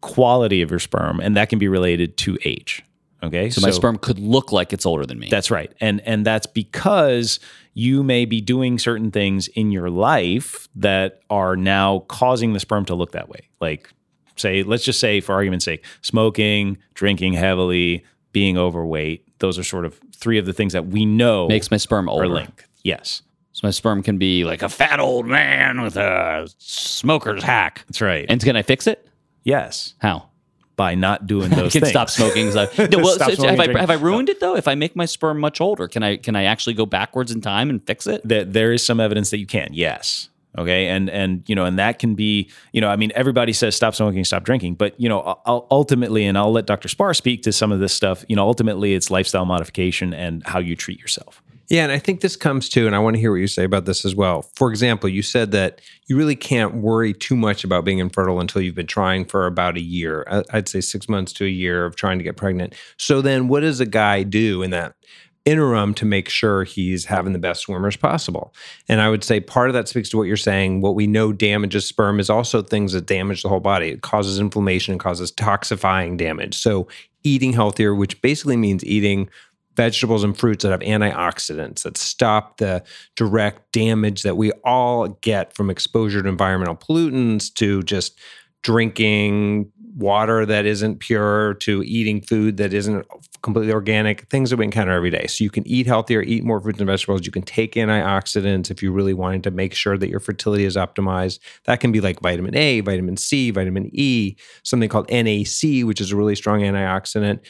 quality 0.00 0.62
of 0.62 0.70
your 0.70 0.80
sperm, 0.80 1.20
and 1.20 1.36
that 1.36 1.48
can 1.48 1.58
be 1.58 1.68
related 1.68 2.16
to 2.18 2.38
age. 2.44 2.82
Okay. 3.22 3.50
So 3.50 3.60
my 3.60 3.70
sperm 3.70 3.98
could 3.98 4.18
look 4.18 4.50
like 4.50 4.72
it's 4.72 4.86
older 4.86 5.04
than 5.04 5.18
me. 5.18 5.28
That's 5.30 5.50
right. 5.50 5.72
And 5.80 6.00
and 6.02 6.24
that's 6.24 6.46
because 6.46 7.38
you 7.74 8.02
may 8.02 8.24
be 8.24 8.40
doing 8.40 8.78
certain 8.78 9.10
things 9.10 9.48
in 9.48 9.70
your 9.70 9.90
life 9.90 10.68
that 10.74 11.20
are 11.28 11.56
now 11.56 12.00
causing 12.08 12.52
the 12.54 12.60
sperm 12.60 12.84
to 12.86 12.94
look 12.94 13.12
that 13.12 13.28
way. 13.28 13.48
Like 13.60 13.92
say 14.40 14.62
let's 14.62 14.84
just 14.84 14.98
say 15.00 15.20
for 15.20 15.32
argument's 15.34 15.64
sake, 15.64 15.84
smoking, 16.02 16.78
drinking 16.94 17.34
heavily, 17.34 18.04
being 18.32 18.56
overweight. 18.58 19.26
Those 19.38 19.58
are 19.58 19.64
sort 19.64 19.84
of 19.84 19.98
three 20.14 20.38
of 20.38 20.46
the 20.46 20.52
things 20.52 20.72
that 20.74 20.86
we 20.86 21.04
know 21.06 21.48
Makes 21.48 21.70
my 21.70 21.76
sperm 21.76 22.08
are 22.08 22.12
older. 22.12 22.28
linked. 22.28 22.66
Yes. 22.82 23.22
So 23.52 23.66
my 23.66 23.70
sperm 23.70 24.02
can 24.02 24.16
be 24.18 24.44
like 24.44 24.62
a 24.62 24.68
fat 24.68 25.00
old 25.00 25.26
man 25.26 25.80
with 25.82 25.96
a 25.96 26.48
smoker's 26.58 27.42
hack. 27.42 27.84
That's 27.88 28.00
right. 28.00 28.26
And 28.28 28.40
can 28.42 28.56
I 28.56 28.62
fix 28.62 28.86
it? 28.86 29.06
yes. 29.44 29.94
How? 29.98 30.28
By 30.76 30.94
not 30.94 31.26
doing 31.26 31.52
I 31.52 31.56
those 31.56 31.72
can 31.72 31.80
things. 31.82 31.90
stop 31.90 32.08
smoking. 32.08 32.50
So, 32.52 32.66
No, 32.90 32.98
well, 32.98 33.14
Stop 33.14 33.30
so- 33.30 33.34
smoking, 33.36 33.58
have, 33.58 33.76
I, 33.76 33.80
have 33.80 33.90
I 33.90 33.94
ruined 33.94 34.28
it 34.30 34.40
though? 34.40 34.56
If 34.56 34.66
I 34.68 34.74
make 34.74 34.96
my 34.96 35.04
sperm 35.04 35.38
much 35.40 35.60
older, 35.60 35.88
can 35.88 36.02
I 36.02 36.16
can 36.16 36.36
I 36.36 36.44
actually 36.44 36.74
go 36.74 36.86
backwards 36.86 37.30
in 37.32 37.40
time 37.40 37.68
and 37.70 37.84
fix 37.86 38.06
it? 38.06 38.26
that 38.26 38.52
there 38.54 38.72
is 38.72 38.84
some 38.84 39.00
evidence 39.00 39.30
that 39.30 39.38
you 39.38 39.46
can 39.46 39.70
yes 39.72 40.28
okay 40.58 40.88
and 40.88 41.08
and 41.10 41.42
you 41.48 41.54
know 41.54 41.64
and 41.64 41.78
that 41.78 41.98
can 41.98 42.14
be 42.14 42.50
you 42.72 42.80
know 42.80 42.88
i 42.88 42.96
mean 42.96 43.12
everybody 43.14 43.52
says 43.52 43.74
stop 43.76 43.94
smoking 43.94 44.24
stop 44.24 44.42
drinking 44.44 44.74
but 44.74 44.98
you 45.00 45.08
know 45.08 45.40
u- 45.46 45.66
ultimately 45.70 46.26
and 46.26 46.36
i'll 46.36 46.52
let 46.52 46.66
dr 46.66 46.88
spar 46.88 47.14
speak 47.14 47.42
to 47.42 47.52
some 47.52 47.70
of 47.70 47.80
this 47.80 47.92
stuff 47.92 48.24
you 48.28 48.36
know 48.36 48.46
ultimately 48.46 48.94
it's 48.94 49.10
lifestyle 49.10 49.44
modification 49.44 50.12
and 50.12 50.42
how 50.46 50.58
you 50.58 50.74
treat 50.74 50.98
yourself 50.98 51.42
Yeah, 51.70 51.84
and 51.84 51.92
I 51.92 52.00
think 52.00 52.20
this 52.20 52.34
comes 52.34 52.68
to, 52.70 52.88
and 52.88 52.96
I 52.96 52.98
want 52.98 53.14
to 53.14 53.20
hear 53.20 53.30
what 53.30 53.38
you 53.38 53.46
say 53.46 53.62
about 53.62 53.84
this 53.84 54.04
as 54.04 54.12
well. 54.12 54.42
For 54.56 54.70
example, 54.70 55.08
you 55.08 55.22
said 55.22 55.52
that 55.52 55.80
you 56.08 56.16
really 56.16 56.34
can't 56.34 56.74
worry 56.82 57.14
too 57.14 57.36
much 57.36 57.62
about 57.62 57.84
being 57.84 58.00
infertile 58.00 58.40
until 58.40 58.60
you've 58.60 58.74
been 58.74 58.88
trying 58.88 59.24
for 59.24 59.46
about 59.46 59.76
a 59.76 59.80
year. 59.80 60.24
Uh, 60.26 60.42
I'd 60.52 60.68
say 60.68 60.80
six 60.80 61.08
months 61.08 61.32
to 61.34 61.44
a 61.44 61.48
year 61.48 61.84
of 61.86 61.94
trying 61.94 62.18
to 62.18 62.24
get 62.24 62.36
pregnant. 62.36 62.74
So 62.96 63.22
then, 63.22 63.46
what 63.46 63.60
does 63.60 63.78
a 63.78 63.86
guy 63.86 64.24
do 64.24 64.64
in 64.64 64.70
that 64.70 64.96
interim 65.44 65.94
to 65.94 66.04
make 66.04 66.28
sure 66.28 66.64
he's 66.64 67.06
having 67.06 67.32
the 67.32 67.38
best 67.38 67.62
swimmers 67.62 67.96
possible? 67.96 68.54
And 68.88 69.00
I 69.00 69.08
would 69.08 69.24
say 69.24 69.40
part 69.40 69.70
of 69.70 69.74
that 69.74 69.88
speaks 69.88 70.08
to 70.10 70.16
what 70.16 70.24
you're 70.24 70.36
saying. 70.36 70.80
What 70.80 70.94
we 70.94 71.06
know 71.06 71.32
damages 71.32 71.86
sperm 71.86 72.20
is 72.20 72.30
also 72.30 72.62
things 72.62 72.92
that 72.92 73.06
damage 73.06 73.42
the 73.42 73.48
whole 73.48 73.60
body. 73.60 73.88
It 73.88 74.02
causes 74.02 74.38
inflammation, 74.38 74.94
it 74.94 75.00
causes 75.00 75.32
toxifying 75.32 76.16
damage. 76.16 76.56
So 76.56 76.88
eating 77.22 77.52
healthier, 77.52 77.94
which 77.94 78.20
basically 78.22 78.56
means 78.56 78.84
eating 78.84 79.28
vegetables 79.76 80.24
and 80.24 80.36
fruits 80.36 80.62
that 80.62 80.72
have 80.72 80.80
antioxidants 80.80 81.82
that 81.82 81.96
stop 81.96 82.58
the 82.58 82.82
direct 83.16 83.72
damage 83.72 84.22
that 84.22 84.36
we 84.36 84.52
all 84.64 85.08
get 85.20 85.54
from 85.54 85.70
exposure 85.70 86.22
to 86.22 86.28
environmental 86.28 86.76
pollutants 86.76 87.52
to 87.54 87.82
just 87.84 88.18
drinking 88.62 89.70
water 90.00 90.46
that 90.46 90.66
isn't 90.66 90.98
pure 90.98 91.54
to 91.54 91.82
eating 91.84 92.20
food 92.20 92.56
that 92.56 92.72
isn't 92.72 93.06
completely 93.42 93.72
organic 93.72 94.22
things 94.28 94.50
that 94.50 94.56
we 94.56 94.64
encounter 94.64 94.92
every 94.92 95.10
day 95.10 95.26
so 95.26 95.44
you 95.44 95.50
can 95.50 95.66
eat 95.66 95.86
healthier 95.86 96.22
eat 96.22 96.42
more 96.42 96.60
fruits 96.60 96.78
and 96.78 96.86
vegetables 96.86 97.24
you 97.24 97.32
can 97.32 97.42
take 97.42 97.74
antioxidants 97.74 98.70
if 98.70 98.82
you 98.82 98.90
really 98.92 99.14
wanted 99.14 99.44
to 99.44 99.50
make 99.50 99.74
sure 99.74 99.96
that 99.96 100.08
your 100.08 100.20
fertility 100.20 100.64
is 100.64 100.76
optimized 100.76 101.38
that 101.64 101.80
can 101.80 101.92
be 101.92 102.00
like 102.00 102.20
vitamin 102.20 102.56
a 102.56 102.80
vitamin 102.80 103.16
c 103.16 103.50
vitamin 103.50 103.90
e 103.92 104.34
something 104.62 104.88
called 104.88 105.08
nac 105.10 105.84
which 105.84 106.00
is 106.00 106.12
a 106.12 106.16
really 106.16 106.34
strong 106.34 106.60
antioxidant 106.60 107.40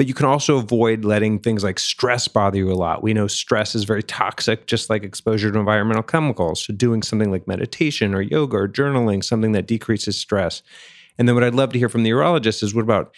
but 0.00 0.06
you 0.06 0.14
can 0.14 0.24
also 0.24 0.56
avoid 0.56 1.04
letting 1.04 1.38
things 1.38 1.62
like 1.62 1.78
stress 1.78 2.26
bother 2.26 2.56
you 2.56 2.70
a 2.70 2.72
lot. 2.72 3.02
We 3.02 3.12
know 3.12 3.26
stress 3.26 3.74
is 3.74 3.84
very 3.84 4.02
toxic, 4.02 4.66
just 4.66 4.88
like 4.88 5.02
exposure 5.04 5.52
to 5.52 5.58
environmental 5.58 6.02
chemicals. 6.02 6.64
So, 6.64 6.72
doing 6.72 7.02
something 7.02 7.30
like 7.30 7.46
meditation 7.46 8.14
or 8.14 8.22
yoga 8.22 8.56
or 8.56 8.66
journaling, 8.66 9.22
something 9.22 9.52
that 9.52 9.66
decreases 9.66 10.16
stress. 10.16 10.62
And 11.18 11.28
then, 11.28 11.34
what 11.34 11.44
I'd 11.44 11.54
love 11.54 11.72
to 11.72 11.78
hear 11.78 11.88
from 11.88 12.02
the 12.02 12.10
urologist 12.10 12.62
is 12.62 12.74
what 12.74 12.82
about 12.82 13.14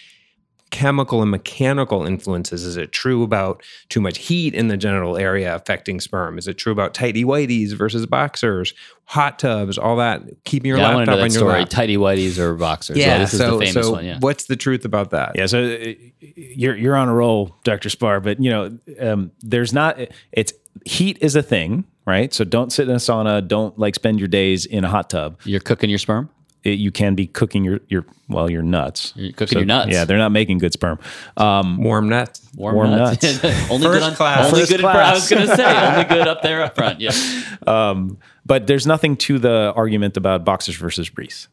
chemical 0.70 1.20
and 1.20 1.30
mechanical 1.30 2.06
influences? 2.06 2.64
Is 2.64 2.78
it 2.78 2.92
true 2.92 3.22
about 3.22 3.62
too 3.90 4.00
much 4.00 4.16
heat 4.18 4.54
in 4.54 4.68
the 4.68 4.76
genital 4.78 5.18
area 5.18 5.54
affecting 5.54 6.00
sperm? 6.00 6.38
Is 6.38 6.48
it 6.48 6.54
true 6.54 6.72
about 6.72 6.94
tighty 6.94 7.24
whities 7.24 7.74
versus 7.74 8.06
boxers, 8.06 8.72
hot 9.04 9.38
tubs, 9.38 9.76
all 9.76 9.96
that? 9.96 10.22
Keeping 10.44 10.70
your 10.70 10.78
yeah, 10.78 10.88
I 10.88 10.94
want 10.94 11.06
to 11.06 11.10
laptop 11.10 11.22
on 11.22 11.28
that 11.28 11.34
your 11.34 11.40
story. 11.40 11.60
lap. 11.60 11.68
Tighty 11.68 11.96
whities 11.98 12.38
or 12.38 12.54
boxers. 12.54 12.96
Yeah, 12.96 13.18
this 13.18 13.34
is 13.34 13.40
the 13.40 13.50
famous 13.50 13.72
so 13.72 13.92
one. 13.92 14.04
Yeah. 14.06 14.18
what's 14.20 14.46
the 14.46 14.56
truth 14.56 14.84
about 14.86 15.10
that? 15.10 15.32
yeah 15.36 15.46
so 15.46 15.62
uh, 15.62 15.92
you're 16.20 16.74
you're 16.74 16.96
on 16.96 17.08
a 17.08 17.14
roll 17.14 17.54
dr 17.64 17.88
spar 17.90 18.20
but 18.20 18.42
you 18.42 18.50
know 18.50 18.78
um, 18.98 19.30
there's 19.40 19.72
not 19.72 19.98
it's 20.32 20.52
heat 20.84 21.18
is 21.20 21.36
a 21.36 21.42
thing 21.42 21.84
right 22.06 22.32
so 22.32 22.44
don't 22.44 22.72
sit 22.72 22.88
in 22.88 22.94
a 22.94 22.98
sauna 22.98 23.46
don't 23.46 23.78
like 23.78 23.94
spend 23.94 24.18
your 24.18 24.28
days 24.28 24.64
in 24.66 24.84
a 24.84 24.88
hot 24.88 25.10
tub 25.10 25.38
You're 25.44 25.60
cooking 25.60 25.90
your 25.90 25.98
sperm. 25.98 26.30
It, 26.64 26.78
you 26.78 26.90
can 26.92 27.14
be 27.14 27.26
cooking 27.26 27.64
your 27.64 27.80
your 27.88 28.04
well 28.28 28.50
your 28.50 28.62
nuts 28.62 29.12
You're 29.16 29.32
cooking 29.32 29.58
your 29.58 29.66
nuts. 29.66 29.90
yeah 29.92 30.04
they're 30.04 30.18
not 30.18 30.32
making 30.32 30.58
good 30.58 30.72
sperm 30.72 30.98
um, 31.36 31.82
Warm 31.82 32.08
nuts. 32.08 32.40
Warm, 32.54 32.74
Warm 32.76 32.90
nuts. 32.90 33.24
only 33.70 33.86
First 33.86 33.98
good 33.98 34.02
on, 34.02 34.14
class. 34.14 34.46
Only 34.46 34.60
First 34.60 34.70
good. 34.72 34.80
In, 34.80 34.86
I 34.86 35.12
was 35.14 35.28
going 35.28 35.46
to 35.48 35.56
say 35.56 35.64
only 35.92 36.04
good 36.04 36.28
up 36.28 36.42
there 36.42 36.62
up 36.62 36.74
front. 36.74 37.00
Yeah. 37.00 37.12
Um, 37.66 38.18
but 38.44 38.66
there's 38.66 38.86
nothing 38.88 39.16
to 39.18 39.38
the 39.38 39.72
argument 39.76 40.16
about 40.16 40.44
boxers 40.44 40.74
versus 40.76 41.08
briefs. 41.08 41.46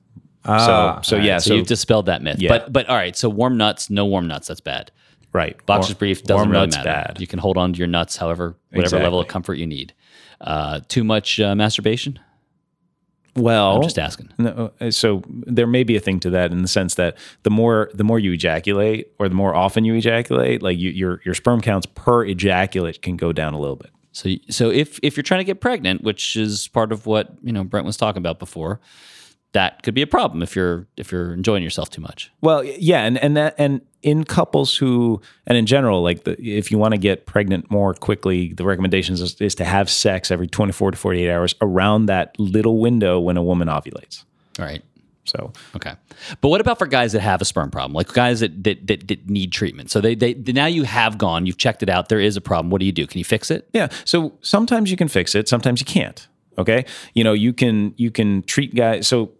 Ah, 0.45 0.99
so 1.03 1.17
so 1.17 1.21
yeah, 1.23 1.37
So, 1.37 1.49
so, 1.49 1.53
you've 1.55 1.67
dispelled 1.67 2.07
that 2.07 2.21
myth. 2.23 2.37
Yeah. 2.39 2.49
But 2.49 2.73
but 2.73 2.89
all 2.89 2.95
right. 2.95 3.15
So 3.15 3.29
warm 3.29 3.57
nuts, 3.57 3.89
no 3.91 4.05
warm 4.07 4.27
nuts. 4.27 4.47
That's 4.47 4.59
bad. 4.61 4.91
right. 5.33 5.63
Boxer's 5.67 5.91
Warm- 5.93 5.99
brief 5.99 6.23
doesn't 6.23 6.35
warm 6.35 6.51
really 6.51 6.65
nuts 6.67 6.77
matter. 6.77 6.89
bad. 7.13 7.21
You 7.21 7.27
can 7.27 7.37
hold 7.39 7.57
on 7.57 7.73
to 7.73 7.77
your 7.77 7.87
nuts, 7.87 8.17
however, 8.17 8.55
whatever 8.71 8.97
level 8.99 9.19
of 9.19 9.27
comfort 9.27 9.55
you 9.55 9.67
need. 9.67 9.93
Uh, 10.41 10.79
too 10.87 11.03
much 11.03 11.39
uh, 11.39 11.53
masturbation. 11.55 12.19
Well, 13.35 13.77
I'm 13.77 13.83
just 13.83 13.99
asking. 13.99 14.29
No, 14.37 14.71
uh, 14.79 14.91
so 14.91 15.23
there 15.27 15.67
may 15.67 15.83
be 15.83 15.95
a 15.95 15.99
thing 15.99 16.19
to 16.21 16.29
that 16.31 16.51
in 16.51 16.61
the 16.61 16.67
sense 16.67 16.95
that 16.95 17.17
the 17.43 17.49
more 17.49 17.89
the 17.93 18.03
more 18.03 18.19
you 18.19 18.33
ejaculate 18.33 19.11
or 19.19 19.29
the 19.29 19.35
more 19.35 19.55
often 19.55 19.85
you 19.85 19.93
ejaculate, 19.95 20.61
like 20.61 20.77
you, 20.77 20.89
your 20.89 21.21
your 21.25 21.35
sperm 21.35 21.61
counts 21.61 21.87
per 21.95 22.25
ejaculate 22.25 23.01
can 23.01 23.17
go 23.17 23.31
down 23.31 23.53
a 23.53 23.59
little 23.59 23.75
bit. 23.75 23.91
So 24.11 24.29
so 24.49 24.69
if 24.69 24.99
if 25.03 25.15
you're 25.15 25.23
trying 25.23 25.41
to 25.41 25.45
get 25.45 25.61
pregnant, 25.61 26.03
which 26.03 26.35
is 26.35 26.67
part 26.67 26.91
of 26.91 27.05
what 27.05 27.33
you 27.43 27.53
know 27.53 27.63
Brent 27.63 27.85
was 27.85 27.97
talking 27.97 28.19
about 28.19 28.39
before, 28.39 28.79
that 29.53 29.81
could 29.83 29.93
be 29.93 30.01
a 30.01 30.07
problem 30.07 30.43
if 30.43 30.55
you're 30.55 30.87
if 30.95 31.11
you're 31.11 31.33
enjoying 31.33 31.63
yourself 31.63 31.89
too 31.89 32.01
much. 32.01 32.31
Well, 32.41 32.63
yeah, 32.63 33.03
and 33.03 33.17
and 33.17 33.35
that 33.35 33.55
and 33.57 33.81
in 34.03 34.23
couples 34.23 34.77
who 34.77 35.21
and 35.47 35.57
in 35.57 35.65
general, 35.65 36.01
like 36.01 36.23
the, 36.23 36.39
if 36.41 36.71
you 36.71 36.77
want 36.77 36.93
to 36.93 36.97
get 36.99 37.25
pregnant 37.25 37.69
more 37.71 37.93
quickly, 37.93 38.53
the 38.53 38.63
recommendations 38.63 39.21
is, 39.21 39.35
is 39.41 39.55
to 39.55 39.65
have 39.65 39.89
sex 39.89 40.31
every 40.31 40.47
24 40.47 40.91
to 40.91 40.97
48 40.97 41.29
hours 41.29 41.55
around 41.61 42.05
that 42.05 42.39
little 42.39 42.79
window 42.79 43.19
when 43.19 43.37
a 43.37 43.43
woman 43.43 43.67
ovulates. 43.67 44.23
All 44.59 44.65
right. 44.65 44.83
So 45.25 45.51
Okay. 45.75 45.93
But 46.41 46.49
what 46.49 46.61
about 46.61 46.79
for 46.79 46.87
guys 46.87 47.11
that 47.13 47.21
have 47.21 47.41
a 47.41 47.45
sperm 47.45 47.71
problem, 47.71 47.93
like 47.93 48.13
guys 48.13 48.39
that 48.39 48.63
that, 48.63 48.85
that, 48.87 49.07
that 49.07 49.29
need 49.29 49.51
treatment? 49.51 49.89
So 49.89 49.99
they, 49.99 50.15
they 50.15 50.33
now 50.35 50.67
you 50.67 50.83
have 50.83 51.17
gone, 51.17 51.45
you've 51.45 51.57
checked 51.57 51.81
it 51.83 51.89
out. 51.89 52.09
There 52.09 52.19
is 52.19 52.37
a 52.37 52.41
problem. 52.41 52.69
What 52.69 52.79
do 52.79 52.85
you 52.85 52.91
do? 52.91 53.07
Can 53.07 53.17
you 53.17 53.25
fix 53.25 53.49
it? 53.49 53.67
Yeah. 53.73 53.89
So 54.05 54.37
sometimes 54.41 54.91
you 54.91 54.97
can 54.97 55.07
fix 55.07 55.33
it, 55.33 55.49
sometimes 55.49 55.81
you 55.81 55.85
can't. 55.85 56.27
Okay. 56.59 56.85
You 57.13 57.23
know, 57.23 57.33
you 57.33 57.53
can 57.53 57.93
you 57.97 58.11
can 58.11 58.43
treat 58.43 58.75
guys 58.75 59.07
so 59.07 59.31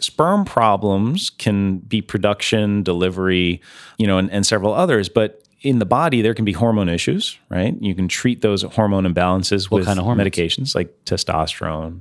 sperm 0.00 0.44
problems 0.44 1.30
can 1.30 1.78
be 1.78 2.00
production, 2.00 2.82
delivery, 2.82 3.60
you 3.98 4.06
know, 4.06 4.18
and, 4.18 4.30
and 4.30 4.46
several 4.46 4.72
others, 4.72 5.08
but 5.08 5.42
in 5.62 5.78
the 5.78 5.84
body 5.84 6.22
there 6.22 6.34
can 6.34 6.44
be 6.44 6.52
hormone 6.52 6.88
issues, 6.88 7.38
right? 7.50 7.76
You 7.80 7.94
can 7.94 8.08
treat 8.08 8.40
those 8.40 8.62
hormone 8.62 9.04
imbalances 9.04 9.70
with 9.70 9.84
kind 9.84 9.98
of 9.98 10.04
hormones? 10.04 10.30
medications 10.30 10.74
like 10.74 11.04
testosterone. 11.04 12.00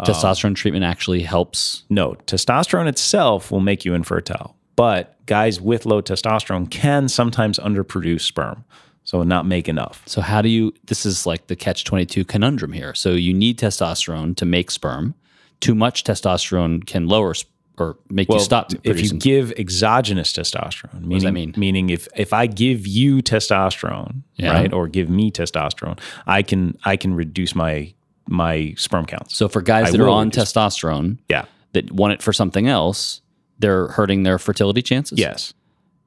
Testosterone 0.00 0.56
treatment 0.56 0.84
actually 0.84 1.22
helps. 1.22 1.84
No, 1.88 2.14
testosterone 2.26 2.88
itself 2.88 3.52
will 3.52 3.60
make 3.60 3.84
you 3.84 3.94
infertile, 3.94 4.56
but 4.74 5.24
guys 5.26 5.60
with 5.60 5.86
low 5.86 6.02
testosterone 6.02 6.68
can 6.68 7.08
sometimes 7.08 7.58
underproduce 7.60 8.22
sperm, 8.22 8.64
so 9.04 9.22
not 9.22 9.46
make 9.46 9.68
enough. 9.68 10.02
So 10.06 10.20
how 10.20 10.42
do 10.42 10.48
you 10.48 10.72
this 10.86 11.04
is 11.06 11.26
like 11.26 11.46
the 11.46 11.56
catch 11.56 11.84
22 11.84 12.24
conundrum 12.24 12.72
here. 12.72 12.94
So 12.94 13.10
you 13.12 13.32
need 13.32 13.58
testosterone 13.58 14.34
to 14.36 14.44
make 14.44 14.70
sperm. 14.70 15.14
Too 15.60 15.74
much 15.74 16.04
testosterone 16.04 16.84
can 16.86 17.06
lower 17.06 17.34
sp- 17.36 17.52
or 17.76 17.96
make 18.08 18.28
you 18.28 18.38
stop 18.38 18.70
if 18.84 19.00
you 19.02 19.10
give 19.18 19.50
exogenous 19.58 20.32
testosterone, 20.32 21.02
meaning, 21.02 21.24
that 21.24 21.32
mean? 21.32 21.54
meaning 21.56 21.90
if 21.90 22.06
if 22.16 22.32
I 22.32 22.46
give 22.46 22.86
you 22.86 23.16
testosterone, 23.20 24.22
Yeah. 24.36 24.52
right, 24.52 24.72
or 24.72 24.86
give 24.88 25.08
me 25.08 25.30
testosterone, 25.32 25.98
I 26.26 26.42
can 26.42 26.76
I 26.84 26.96
can 26.96 27.14
reduce 27.14 27.54
my 27.54 27.92
my 28.28 28.74
sperm 28.76 29.06
counts. 29.06 29.36
So 29.36 29.48
for 29.48 29.60
guys 29.60 29.88
I 29.88 29.90
that 29.92 30.00
are 30.00 30.08
on 30.08 30.28
reduce- 30.28 30.52
testosterone 30.52 31.18
yeah, 31.28 31.46
that 31.72 31.90
want 31.90 32.12
it 32.12 32.22
for 32.22 32.32
something 32.32 32.68
else, 32.68 33.20
they're 33.58 33.88
hurting 33.88 34.22
their 34.22 34.38
fertility 34.38 34.80
chances. 34.82 35.18
yes, 35.18 35.52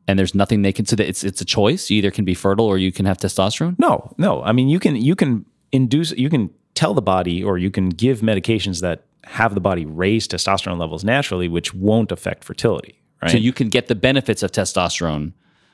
And 0.08 0.18
there's 0.18 0.34
nothing 0.34 0.62
they 0.62 0.72
can 0.72 0.86
so 0.86 0.96
that 0.96 1.08
it's 1.08 1.24
it's 1.24 1.42
a 1.42 1.46
choice. 1.46 1.90
You 1.90 1.98
either 1.98 2.12
can 2.12 2.26
be 2.26 2.34
fertile 2.34 2.66
or 2.66 2.78
you 2.78 2.92
can 2.92 3.06
have 3.06 3.18
testosterone. 3.18 3.78
no, 3.78 4.14
no. 4.18 4.42
I 4.44 4.52
mean, 4.54 4.70
you 4.70 4.80
can 4.80 4.96
you 4.96 5.16
can 5.16 5.46
induce 5.72 6.12
you 6.12 6.30
can 6.30 6.50
tell 6.76 6.94
the 6.94 7.02
body 7.02 7.44
or 7.44 7.58
you 7.58 7.72
can 7.72 7.90
give 7.90 8.22
medications 8.22 8.82
that 8.82 9.04
have 9.26 9.54
the 9.54 9.60
body 9.60 9.86
raise 9.86 10.28
testosterone 10.28 10.80
levels 10.80 11.04
naturally, 11.04 11.48
which 11.50 11.74
won't 11.74 12.12
affect 12.12 12.44
fertility. 12.44 13.02
Right. 13.22 13.32
So 13.32 13.38
you 13.38 13.52
can 13.52 13.70
get 13.70 13.88
the 13.88 13.96
benefits 13.96 14.44
of 14.44 14.52
testosterone 14.52 15.34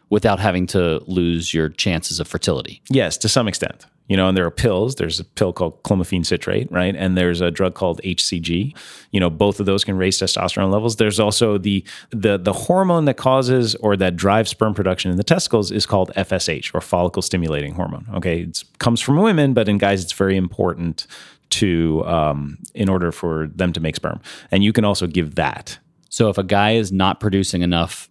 without 0.10 0.39
having 0.39 0.65
to 0.67 1.04
lose 1.08 1.54
your 1.54 1.69
chances 1.69 2.19
of 2.19 2.28
fertility. 2.28 2.82
Yes, 2.89 3.17
to 3.17 3.30
some 3.30 3.48
extent. 3.48 3.86
You 4.08 4.18
know, 4.18 4.28
and 4.28 4.38
there 4.38 4.46
are 4.46 4.52
pills. 4.52 4.96
There's 4.96 5.20
a 5.20 5.24
pill 5.24 5.54
called 5.54 5.82
clomiphene 5.84 6.26
citrate, 6.26 6.70
right? 6.72 6.96
And 6.96 7.18
there's 7.18 7.42
a 7.42 7.50
drug 7.50 7.74
called 7.74 8.02
HCG. 8.04 8.76
You 9.12 9.20
know, 9.20 9.30
both 9.30 9.60
of 9.60 9.66
those 9.66 9.84
can 9.84 9.98
raise 9.98 10.20
testosterone 10.20 10.72
levels. 10.72 10.98
There's 10.98 11.20
also 11.20 11.58
the 11.58 11.86
the 12.12 12.38
the 12.38 12.54
hormone 12.54 13.06
that 13.06 13.16
causes 13.16 13.76
or 13.76 13.96
that 13.98 14.16
drives 14.16 14.50
sperm 14.52 14.74
production 14.74 15.10
in 15.10 15.18
the 15.18 15.24
testicles 15.24 15.72
is 15.72 15.86
called 15.86 16.12
FSH 16.16 16.74
or 16.74 16.82
follicle 16.82 17.22
stimulating 17.22 17.76
hormone. 17.76 18.06
Okay, 18.13 18.42
it 18.42 18.63
comes 18.80 19.00
from 19.00 19.18
women, 19.18 19.54
but 19.54 19.70
in 19.70 19.78
guys, 19.78 20.04
it's 20.04 20.13
very 20.13 20.36
important 20.36 21.08
to 21.52 22.04
um, 22.06 22.58
in 22.74 22.89
order 22.89 23.12
for 23.12 23.48
them 23.48 23.72
to 23.74 23.80
make 23.80 23.96
sperm. 23.96 24.20
And 24.52 24.63
you 24.63 24.74
can 24.74 24.84
also 24.84 25.08
give 25.08 25.36
that. 25.36 25.78
So 26.10 26.30
if 26.30 26.38
a 26.38 26.44
guy 26.44 26.72
is 26.74 26.92
not 26.92 27.20
producing 27.20 27.62
enough 27.62 28.10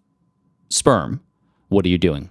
sperm, 0.71 1.21
what 1.69 1.85
are 1.85 1.89
you 1.89 1.99
doing? 1.99 2.31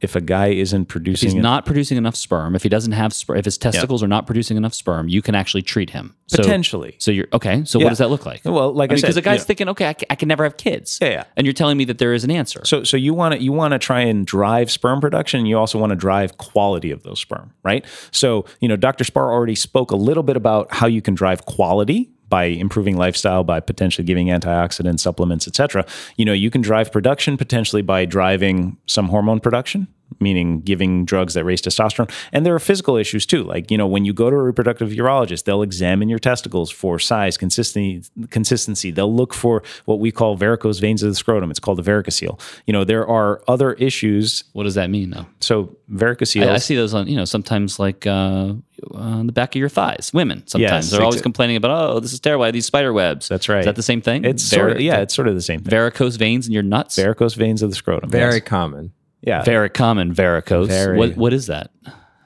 If 0.00 0.14
a 0.14 0.20
guy 0.20 0.48
isn't 0.48 0.82
If 0.82 0.88
producing, 0.88 1.30
he's 1.30 1.42
not 1.42 1.64
producing 1.64 1.96
enough 1.96 2.16
sperm, 2.16 2.54
if 2.54 2.62
he 2.62 2.68
doesn't 2.68 2.92
have 2.92 3.14
sperm, 3.14 3.38
if 3.38 3.44
his 3.46 3.56
testicles 3.56 4.02
are 4.02 4.08
not 4.08 4.26
producing 4.26 4.56
enough 4.56 4.74
sperm, 4.74 5.08
you 5.08 5.22
can 5.22 5.34
actually 5.34 5.62
treat 5.62 5.90
him. 5.90 6.14
So, 6.26 6.38
potentially. 6.38 6.96
So 6.98 7.10
you're 7.10 7.28
okay. 7.32 7.64
So 7.64 7.78
Yeah. 7.78 7.84
what 7.84 7.90
does 7.90 7.98
that 7.98 8.10
look 8.10 8.26
like? 8.26 8.42
Well, 8.44 8.72
like 8.74 8.90
I, 8.90 8.94
because 8.96 9.14
said, 9.14 9.14
the 9.14 9.22
guy's 9.22 9.36
you 9.36 9.38
know- 9.40 9.44
thinking, 9.44 9.68
okay, 9.70 9.88
I 9.88 9.92
can, 9.94 10.16
can 10.16 10.28
never 10.28 10.44
have 10.44 10.56
kids. 10.56 10.98
Yeah, 11.00 11.08
yeah. 11.08 11.24
And 11.36 11.46
you're 11.46 11.54
telling 11.54 11.78
me 11.78 11.84
that 11.86 11.98
there 11.98 12.12
is 12.12 12.24
an 12.24 12.30
answer. 12.30 12.62
So, 12.64 12.84
so 12.84 12.96
you 12.96 13.14
want 13.14 13.34
to 13.34 13.42
you 13.42 13.52
want 13.52 13.72
to 13.72 13.78
try 13.78 14.00
and 14.00 14.26
drive 14.26 14.70
sperm 14.70 15.00
production. 15.00 15.38
And 15.40 15.48
you 15.48 15.56
also 15.58 15.78
want 15.78 15.90
to 15.90 15.96
drive 15.96 16.36
quality 16.38 16.90
of 16.90 17.02
those 17.02 17.20
sperm, 17.20 17.52
right? 17.62 17.84
So, 18.10 18.44
you 18.60 18.68
know, 18.68 18.76
Dr. 18.76 19.04
Spar 19.04 19.32
already 19.32 19.54
spoke 19.54 19.90
a 19.92 19.96
little 19.96 20.22
bit 20.22 20.36
about 20.36 20.72
how 20.74 20.86
you 20.86 21.00
can 21.00 21.14
drive 21.14 21.46
quality 21.46 22.10
by 22.28 22.44
improving 22.44 22.96
lifestyle, 22.96 23.44
by 23.44 23.60
potentially 23.60 24.04
giving 24.04 24.28
antioxidant 24.28 25.00
supplements, 25.00 25.46
et 25.46 25.54
cetera. 25.54 25.86
You 26.16 26.24
know, 26.24 26.32
you 26.32 26.50
can 26.50 26.60
drive 26.60 26.90
production 26.90 27.36
potentially 27.36 27.82
by 27.82 28.04
driving 28.04 28.76
some 28.86 29.08
hormone 29.08 29.40
production, 29.40 29.88
meaning 30.20 30.60
giving 30.60 31.04
drugs 31.04 31.34
that 31.34 31.44
raise 31.44 31.60
testosterone. 31.60 32.10
And 32.32 32.46
there 32.46 32.54
are 32.54 32.58
physical 32.58 32.96
issues 32.96 33.26
too. 33.26 33.42
Like, 33.42 33.70
you 33.70 33.78
know, 33.78 33.86
when 33.86 34.04
you 34.04 34.12
go 34.12 34.30
to 34.30 34.36
a 34.36 34.42
reproductive 34.42 34.90
urologist, 34.90 35.44
they'll 35.44 35.62
examine 35.62 36.08
your 36.08 36.18
testicles 36.18 36.70
for 36.70 36.98
size, 36.98 37.36
consistency, 37.36 38.02
consistency. 38.30 38.90
They'll 38.90 39.14
look 39.14 39.34
for 39.34 39.62
what 39.84 39.98
we 39.98 40.10
call 40.10 40.36
varicose 40.36 40.78
veins 40.78 41.02
of 41.02 41.10
the 41.10 41.14
scrotum. 41.14 41.50
It's 41.50 41.60
called 41.60 41.78
the 41.78 41.82
varicocele. 41.82 42.40
You 42.66 42.72
know, 42.72 42.84
there 42.84 43.06
are 43.06 43.42
other 43.48 43.74
issues. 43.74 44.44
what 44.52 44.64
does 44.64 44.74
that 44.74 44.90
mean, 44.90 45.10
though? 45.10 45.26
So 45.40 45.76
varicocele. 45.90 46.48
I, 46.48 46.54
I 46.54 46.58
see 46.58 46.76
those 46.76 46.94
on, 46.94 47.06
you 47.08 47.16
know, 47.16 47.24
sometimes 47.24 47.78
like 47.78 48.06
uh, 48.06 48.54
on 48.92 49.26
the 49.26 49.32
back 49.32 49.54
of 49.54 49.58
your 49.58 49.68
thighs. 49.68 50.10
Women 50.12 50.46
sometimes 50.46 50.86
Yes, 50.86 50.90
they're 50.90 51.02
always 51.02 51.22
complaining 51.22 51.56
about, 51.56 51.90
oh, 51.90 52.00
this 52.00 52.12
is 52.12 52.20
terrible. 52.20 52.44
I 52.44 52.48
have 52.48 52.54
these 52.54 52.66
spider 52.66 52.92
webs. 52.92 53.28
That's 53.28 53.48
right. 53.48 53.60
Is 53.60 53.66
that 53.66 53.76
the 53.76 53.82
same 53.82 54.00
thing? 54.00 54.24
It's 54.24 54.48
Var- 54.50 54.58
sort 54.58 54.72
of, 54.72 54.80
yeah, 54.80 55.00
it's 55.00 55.14
sort 55.14 55.28
of 55.28 55.34
the 55.34 55.42
same 55.42 55.60
thing. 55.60 55.70
varicose 55.70 56.16
veins 56.16 56.46
in 56.46 56.52
your 56.52 56.62
nuts. 56.62 56.96
varicose 56.96 57.34
veins 57.34 57.62
of 57.62 57.70
the 57.70 57.76
scrotum. 57.76 58.10
Very 58.10 58.34
yes. 58.34 58.44
common. 58.44 58.92
Yeah. 59.26 59.42
Very 59.42 59.68
common 59.68 60.12
varicose. 60.12 60.68
Very. 60.68 60.96
What 60.96 61.16
what 61.16 61.32
is 61.34 61.46
that? 61.48 61.70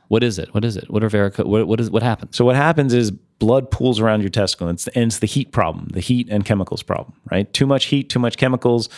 What 0.08 0.22
is 0.22 0.38
it? 0.38 0.52
What 0.54 0.64
is 0.64 0.76
it? 0.76 0.90
What 0.90 1.02
are 1.02 1.08
varicose? 1.08 1.46
What, 1.46 1.66
what 1.66 1.80
is 1.80 1.90
what 1.90 2.02
happens? 2.02 2.36
So 2.36 2.44
what 2.44 2.56
happens 2.56 2.92
is 2.94 3.10
blood 3.10 3.70
pools 3.70 3.98
around 3.98 4.20
your 4.20 4.30
testicle, 4.30 4.68
and 4.68 4.76
it's, 4.76 4.86
and 4.88 5.04
it's 5.06 5.18
the 5.18 5.26
heat 5.26 5.50
problem, 5.50 5.88
the 5.92 6.00
heat 6.00 6.28
and 6.30 6.44
chemicals 6.44 6.82
problem, 6.82 7.14
right? 7.30 7.52
Too 7.52 7.66
much 7.66 7.86
heat, 7.86 8.10
too 8.10 8.18
much 8.18 8.36
chemicals 8.36 8.88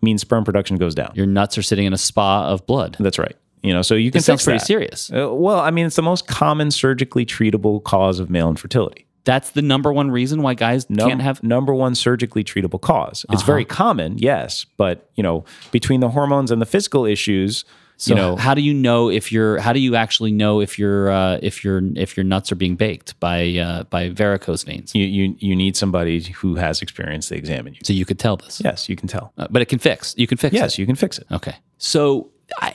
means 0.00 0.22
sperm 0.22 0.44
production 0.44 0.76
goes 0.76 0.94
down. 0.94 1.12
Your 1.14 1.26
nuts 1.26 1.58
are 1.58 1.62
sitting 1.62 1.86
in 1.86 1.92
a 1.92 1.98
spa 1.98 2.48
of 2.48 2.66
blood. 2.66 2.96
That's 2.98 3.18
right. 3.18 3.36
You 3.62 3.72
know, 3.72 3.82
so 3.82 3.94
you 3.94 4.10
can 4.10 4.18
This 4.18 4.26
sounds 4.26 4.44
pretty 4.44 4.58
that. 4.58 4.66
serious. 4.66 5.10
Uh, 5.10 5.32
well, 5.32 5.58
I 5.58 5.70
mean, 5.70 5.86
it's 5.86 5.96
the 5.96 6.02
most 6.02 6.26
common 6.26 6.70
surgically 6.70 7.24
treatable 7.24 7.82
cause 7.82 8.18
of 8.20 8.28
male 8.28 8.48
infertility. 8.48 9.03
That's 9.24 9.50
the 9.50 9.62
number 9.62 9.92
one 9.92 10.10
reason 10.10 10.42
why 10.42 10.54
guys 10.54 10.88
Num- 10.90 11.08
can't 11.08 11.22
have. 11.22 11.42
number 11.42 11.74
one 11.74 11.94
surgically 11.94 12.44
treatable 12.44 12.80
cause. 12.80 13.24
It's 13.30 13.42
very 13.42 13.64
common, 13.64 14.18
yes, 14.18 14.66
but 14.76 15.08
you 15.14 15.22
know, 15.22 15.44
between 15.72 16.00
the 16.00 16.10
hormones 16.10 16.50
and 16.50 16.60
the 16.60 16.66
physical 16.66 17.06
issues, 17.06 17.64
So 17.96 18.10
you 18.10 18.16
know, 18.16 18.36
how 18.36 18.54
do 18.54 18.60
you 18.60 18.74
know 18.74 19.08
if 19.08 19.30
you're? 19.32 19.58
How 19.60 19.72
do 19.72 19.78
you 19.78 19.94
actually 19.96 20.32
know 20.32 20.60
if 20.60 20.78
your 20.78 21.10
uh, 21.10 21.38
if 21.42 21.62
your 21.64 21.80
if 21.96 22.16
your 22.16 22.24
nuts 22.24 22.50
are 22.52 22.56
being 22.56 22.74
baked 22.76 23.18
by 23.20 23.56
uh, 23.56 23.84
by 23.84 24.10
varicose 24.10 24.64
veins? 24.64 24.92
you, 24.94 25.04
you 25.06 25.36
you 25.38 25.54
need 25.56 25.76
somebody 25.76 26.20
who 26.42 26.56
has 26.56 26.82
experience 26.82 27.28
to 27.28 27.36
examine 27.36 27.72
you. 27.74 27.80
So 27.84 27.92
you 27.92 28.04
could 28.04 28.18
tell 28.18 28.36
this, 28.36 28.60
Yes, 28.64 28.88
you 28.88 28.96
can 28.96 29.08
tell. 29.08 29.32
Uh, 29.38 29.46
but 29.48 29.62
it 29.62 29.66
can 29.66 29.78
fix. 29.78 30.12
You 30.18 30.26
can 30.26 30.38
fix 30.38 30.52
Yes, 30.54 30.74
it. 30.74 30.78
you 30.80 30.86
can 30.86 30.96
fix 30.96 31.18
it. 31.18 31.26
Okay. 31.30 31.54
So 31.78 32.30
I, 32.60 32.74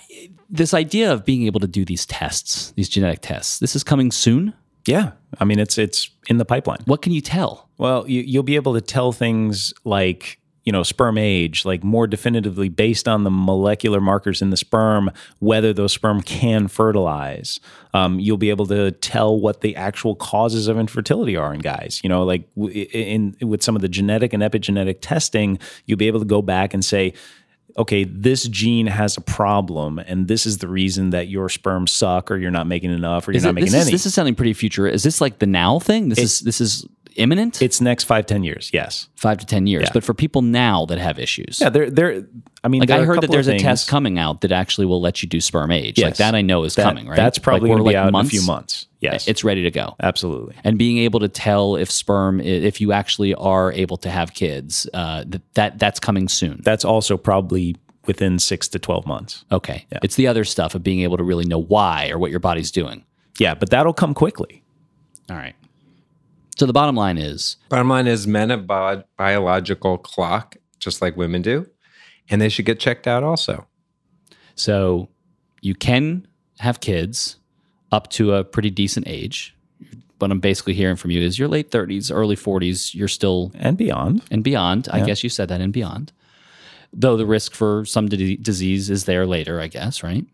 this 0.49 0.73
idea 0.73 1.12
of 1.13 1.25
being 1.25 1.43
able 1.45 1.59
to 1.59 1.67
do 1.67 1.83
these 1.85 2.05
tests, 2.05 2.71
these 2.77 2.89
genetic 2.89 3.19
tests, 3.21 3.59
this 3.59 3.75
is 3.75 3.83
coming 3.83 4.12
soon. 4.12 4.53
Yeah, 4.89 5.12
I 5.39 5.45
mean, 5.45 5.60
it's 5.60 5.78
it's 5.78 6.10
in 6.30 6.38
the 6.38 6.45
pipeline. 6.45 6.80
What 6.86 7.04
can 7.04 7.13
you 7.13 7.21
tell? 7.21 7.69
Well, 7.78 8.10
you, 8.10 8.21
you'll 8.21 8.41
be 8.41 8.56
able 8.56 8.73
to 8.73 8.82
tell 8.82 9.12
things 9.12 9.71
like, 9.84 10.39
you 10.65 10.71
know, 10.71 10.82
sperm 10.82 11.15
age, 11.19 11.63
like 11.63 11.84
more 11.84 12.08
definitively 12.08 12.69
based 12.69 13.08
on 13.08 13.23
the 13.23 13.30
molecular 13.30 14.02
markers 14.02 14.41
in 14.41 14.49
the 14.49 14.58
sperm, 14.58 15.12
whether 15.38 15.73
those 15.73 15.93
sperm 15.93 16.21
can 16.23 16.67
fertilize. 16.67 17.60
Um, 17.93 18.19
you'll 18.19 18.38
be 18.38 18.49
able 18.49 18.65
to 18.65 18.89
tell 18.93 19.39
what 19.39 19.62
the 19.62 19.75
actual 19.75 20.15
causes 20.15 20.67
of 20.67 20.80
infertility 20.80 21.36
are 21.38 21.54
in 21.54 21.60
guys. 21.60 22.02
You 22.04 22.10
know, 22.10 22.23
like 22.23 22.52
w- 22.56 22.88
in, 22.91 23.36
in 23.39 23.47
with 23.47 23.62
some 23.62 23.75
of 23.75 23.84
the 23.84 23.89
genetic 23.89 24.34
and 24.34 24.41
epigenetic 24.41 24.97
testing, 25.02 25.60
you'll 25.86 25.97
be 25.97 26.08
able 26.08 26.19
to 26.19 26.25
go 26.25 26.41
back 26.41 26.73
and 26.73 26.84
say, 26.84 27.13
okay, 27.77 28.03
this 28.03 28.47
gene 28.47 28.88
has 28.88 29.17
a 29.17 29.21
problem, 29.21 29.99
and 29.99 30.27
this 30.27 30.45
is 30.45 30.58
the 30.60 30.67
reason 30.67 31.12
that 31.12 31.27
your 31.27 31.49
sperm 31.49 31.88
suck, 31.88 32.32
or 32.32 32.38
you're 32.38 32.51
not 32.51 32.67
making 32.67 32.91
enough, 32.91 33.27
or 33.27 33.32
you're 33.32 33.38
Is 33.38 33.43
not 33.43 33.51
it- 33.51 33.53
making 33.55 33.71
this, 33.71 33.82
is, 33.82 33.88
any. 33.88 33.91
this 33.91 34.05
is 34.05 34.13
sounding 34.13 34.36
pretty 34.36 34.53
future. 34.53 34.88
Is 34.88 35.03
this 35.03 35.21
like 35.21 35.39
the 35.39 35.47
now 35.47 35.79
thing? 35.79 36.10
This 36.10 36.19
is 36.19 36.39
this 36.41 36.60
is 36.62 36.86
imminent. 37.15 37.62
it's 37.62 37.82
next 37.82 38.03
five, 38.05 38.25
ten 38.25 38.43
years. 38.43 38.69
Yes. 38.73 39.08
five 39.15 39.38
to 39.39 39.45
ten 39.45 39.67
years. 39.67 39.84
Yeah. 39.84 39.89
But 39.93 40.03
for 40.03 40.13
people 40.13 40.41
now 40.41 40.86
that 40.86 40.97
have 40.99 41.19
issues, 41.19 41.60
Yeah, 41.62 41.69
there, 41.69 41.89
there. 41.89 42.23
I 42.63 42.67
mean, 42.67 42.82
like 42.82 42.89
I 42.91 43.03
heard 43.05 43.21
that 43.21 43.32
there's 43.32 43.47
a 43.47 43.58
test 43.58 43.88
coming 43.88 44.17
out 44.19 44.41
that 44.41 44.51
actually 44.51 44.86
will 44.86 45.01
let 45.01 45.21
you 45.23 45.29
do 45.29 45.39
sperm 45.41 45.71
age. 45.71 45.99
Like 46.01 46.17
that, 46.17 46.36
I 46.36 46.41
know 46.41 46.63
is 46.65 46.75
That- 46.75 46.84
coming. 46.84 47.08
Right. 47.08 47.15
That's 47.15 47.38
probably 47.39 47.69
like 47.69 47.77
going 47.77 47.86
to 47.86 47.89
be 47.89 47.95
like 47.95 48.05
out 48.05 48.12
months, 48.12 48.34
in 48.34 48.38
a 48.38 48.41
few 48.41 48.47
months. 48.47 48.88
Yes, 49.01 49.27
It's 49.29 49.43
ready 49.45 49.63
to 49.63 49.71
go. 49.71 49.95
absolutely. 50.01 50.55
And 50.65 50.77
being 50.77 50.97
able 50.97 51.21
to 51.21 51.29
tell 51.29 51.77
if 51.77 51.89
sperm, 51.89 52.41
if 52.41 52.81
you 52.81 52.91
actually 52.91 53.33
are 53.35 53.71
able 53.71 53.95
to 53.97 54.09
have 54.09 54.33
kids, 54.33 54.89
uh, 54.93 55.23
that, 55.27 55.41
that 55.53 55.79
that's 55.79 55.99
coming 56.01 56.27
soon. 56.27 56.59
That's 56.65 56.83
also 56.83 57.15
probably 57.15 57.77
within 58.07 58.39
six 58.39 58.67
to 58.69 58.79
twelve 58.79 59.05
months. 59.05 59.45
Okay. 59.51 59.85
It's 60.03 60.15
the 60.15 60.27
other 60.27 60.43
stuff 60.43 60.75
of 60.75 60.83
being 60.83 60.99
able 61.01 61.15
to 61.17 61.23
really 61.23 61.45
know 61.45 61.59
why 61.62 62.09
or 62.09 62.17
what 62.17 62.29
your 62.31 62.41
body's 62.41 62.71
doing. 62.71 63.05
Yeah, 63.38 63.55
but 63.55 63.69
that'll 63.69 63.93
come 63.93 64.13
quickly. 64.13 64.63
All 65.29 65.38
right. 65.38 65.55
So 66.57 66.65
the 66.65 66.73
bottom 66.73 66.95
line 66.97 67.17
is 67.17 67.55
Bottom 67.69 67.88
line 67.88 68.05
is 68.07 68.27
men 68.27 68.49
have 68.49 68.67
bio- 68.67 69.03
biological 69.15 69.97
clock, 69.97 70.57
just 70.79 71.01
like 71.01 71.15
women 71.15 71.41
do, 71.41 71.69
and 72.29 72.41
they 72.41 72.49
should 72.49 72.65
get 72.65 72.81
checked 72.81 73.07
out 73.07 73.23
also. 73.23 73.65
so 74.55 75.07
you 75.62 75.73
can 75.75 76.27
have 76.59 76.81
kids 76.81 77.38
up 77.91 78.10
to 78.12 78.34
a 78.34 78.43
pretty 78.43 78.69
decent 78.69 79.08
age. 79.08 79.56
What 80.19 80.32
I'm 80.32 80.39
basically 80.39 80.73
hearing 80.73 80.95
from 80.97 81.12
you 81.12 81.21
is 81.21 81.39
your 81.39 81.47
late 81.47 81.71
30s, 81.71 82.12
early 82.13 82.36
40s, 82.36 82.93
you're 82.93 83.08
still 83.08 83.52
And 83.56 83.78
beyond. 83.78 84.21
and 84.30 84.43
beyond. 84.43 84.89
I 84.91 85.06
guess 85.06 85.23
you 85.23 85.30
said 85.30 85.47
that 85.49 85.62
and 85.62 85.71
beyond. 85.71 86.12
Though 86.91 87.15
the 87.15 87.25
risk 87.25 87.54
for 87.54 87.86
some 87.86 88.08
di- 88.10 88.36
disease 88.36 88.89
is 88.89 89.06
there 89.06 89.25
later, 89.25 89.62
I 89.62 89.67
guess, 89.67 90.04
right? 90.04 90.25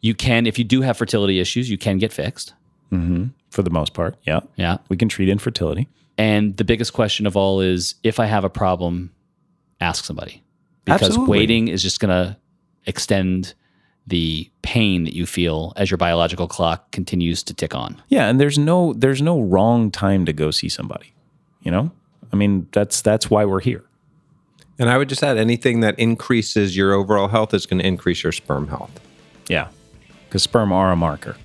You 0.00 0.14
can, 0.14 0.46
if 0.46 0.56
you 0.58 0.64
do 0.64 0.82
have 0.82 0.96
fertility 0.96 1.40
issues, 1.40 1.68
you 1.68 1.78
can 1.78 1.98
get 1.98 2.12
fixed. 2.12 2.54
Mm-hmm. 2.92 3.26
For 3.50 3.62
the 3.62 3.70
most 3.70 3.92
part, 3.94 4.16
yeah. 4.24 4.40
Yeah. 4.56 4.78
We 4.88 4.96
can 4.96 5.08
treat 5.08 5.28
infertility. 5.28 5.88
And 6.16 6.56
the 6.56 6.64
biggest 6.64 6.92
question 6.92 7.26
of 7.26 7.36
all 7.36 7.60
is 7.60 7.94
if 8.04 8.20
I 8.20 8.26
have 8.26 8.44
a 8.44 8.50
problem, 8.50 9.10
ask 9.80 10.04
somebody. 10.04 10.42
Because 10.84 11.08
Absolutely. 11.08 11.38
waiting 11.38 11.68
is 11.68 11.82
just 11.82 11.98
going 12.00 12.10
to 12.10 12.36
extend 12.86 13.54
the 14.08 14.50
pain 14.62 15.04
that 15.04 15.14
you 15.14 15.26
feel 15.26 15.72
as 15.76 15.90
your 15.90 15.98
biological 15.98 16.48
clock 16.48 16.90
continues 16.90 17.42
to 17.44 17.54
tick 17.54 17.74
on. 17.74 18.00
Yeah, 18.08 18.28
and 18.28 18.40
there's 18.40 18.58
no 18.58 18.92
there's 18.94 19.22
no 19.22 19.40
wrong 19.40 19.90
time 19.90 20.24
to 20.26 20.32
go 20.32 20.50
see 20.50 20.68
somebody. 20.68 21.12
You 21.62 21.70
know, 21.70 21.90
I 22.32 22.36
mean 22.36 22.68
that's 22.72 23.00
that's 23.00 23.30
why 23.30 23.44
we're 23.44 23.60
here. 23.60 23.84
And 24.78 24.88
I 24.88 24.96
would 24.96 25.08
just 25.08 25.24
add 25.24 25.36
anything 25.36 25.80
that 25.80 25.98
increases 25.98 26.76
your 26.76 26.92
overall 26.92 27.28
health 27.28 27.52
is 27.52 27.66
going 27.66 27.80
to 27.80 27.86
increase 27.86 28.22
your 28.22 28.32
sperm 28.32 28.68
health. 28.68 29.00
Yeah, 29.48 29.68
because 30.26 30.42
sperm 30.42 30.72
are 30.72 30.92
a 30.92 30.96
marker. 30.96 31.36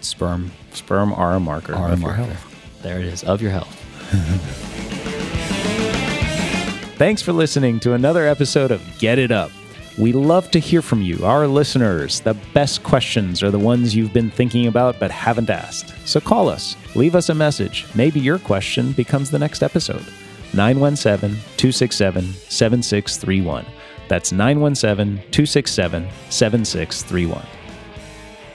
Sperm 0.00 0.50
Sperm 0.74 1.12
are 1.12 1.34
a 1.34 1.40
marker 1.40 1.74
are 1.74 1.90
a 1.90 1.92
of 1.92 2.00
your 2.00 2.12
health. 2.12 2.82
There 2.82 2.98
it 2.98 3.04
is, 3.04 3.22
of 3.24 3.42
your 3.42 3.50
health. 3.50 3.78
Thanks 6.96 7.22
for 7.22 7.32
listening 7.32 7.80
to 7.80 7.94
another 7.94 8.26
episode 8.26 8.70
of 8.70 8.82
Get 8.98 9.18
It 9.18 9.30
Up. 9.30 9.50
We 9.98 10.12
love 10.12 10.50
to 10.52 10.58
hear 10.58 10.80
from 10.80 11.02
you, 11.02 11.22
our 11.22 11.46
listeners. 11.46 12.20
The 12.20 12.32
best 12.54 12.82
questions 12.82 13.42
are 13.42 13.50
the 13.50 13.58
ones 13.58 13.94
you've 13.94 14.14
been 14.14 14.30
thinking 14.30 14.66
about 14.66 14.98
but 14.98 15.10
haven't 15.10 15.50
asked. 15.50 15.94
So 16.08 16.18
call 16.18 16.48
us, 16.48 16.76
leave 16.94 17.14
us 17.14 17.28
a 17.28 17.34
message. 17.34 17.86
Maybe 17.94 18.18
your 18.18 18.38
question 18.38 18.92
becomes 18.92 19.30
the 19.30 19.38
next 19.38 19.62
episode. 19.62 20.04
917 20.54 21.36
267 21.58 22.32
7631. 22.32 23.66
That's 24.08 24.32
917 24.32 25.16
267 25.30 26.08
7631. 26.30 27.46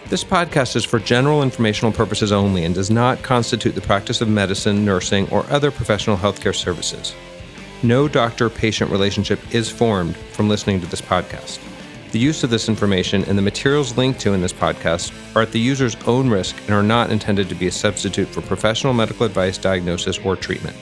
This 0.09 0.23
podcast 0.23 0.75
is 0.75 0.85
for 0.85 0.97
general 0.97 1.43
informational 1.43 1.91
purposes 1.91 2.31
only 2.31 2.63
and 2.63 2.73
does 2.73 2.89
not 2.89 3.21
constitute 3.21 3.75
the 3.75 3.81
practice 3.81 4.21
of 4.21 4.29
medicine, 4.29 4.83
nursing, 4.83 5.29
or 5.29 5.45
other 5.51 5.69
professional 5.69 6.17
healthcare 6.17 6.55
services. 6.55 7.13
No 7.83 8.07
doctor 8.07 8.49
patient 8.49 8.89
relationship 8.89 9.39
is 9.53 9.69
formed 9.69 10.17
from 10.17 10.49
listening 10.49 10.81
to 10.81 10.87
this 10.87 11.01
podcast. 11.01 11.59
The 12.11 12.17
use 12.17 12.43
of 12.43 12.49
this 12.49 12.69
information 12.69 13.23
and 13.25 13.37
the 13.37 13.43
materials 13.43 13.97
linked 13.97 14.19
to 14.21 14.33
in 14.33 14.41
this 14.41 14.53
podcast 14.53 15.13
are 15.35 15.43
at 15.43 15.51
the 15.51 15.59
user's 15.59 15.95
own 16.07 16.27
risk 16.27 16.55
and 16.61 16.71
are 16.71 16.81
not 16.81 17.11
intended 17.11 17.49
to 17.49 17.55
be 17.55 17.67
a 17.67 17.71
substitute 17.71 18.29
for 18.29 18.41
professional 18.41 18.93
medical 18.93 19.27
advice, 19.27 19.59
diagnosis, 19.59 20.17
or 20.19 20.35
treatment. 20.35 20.75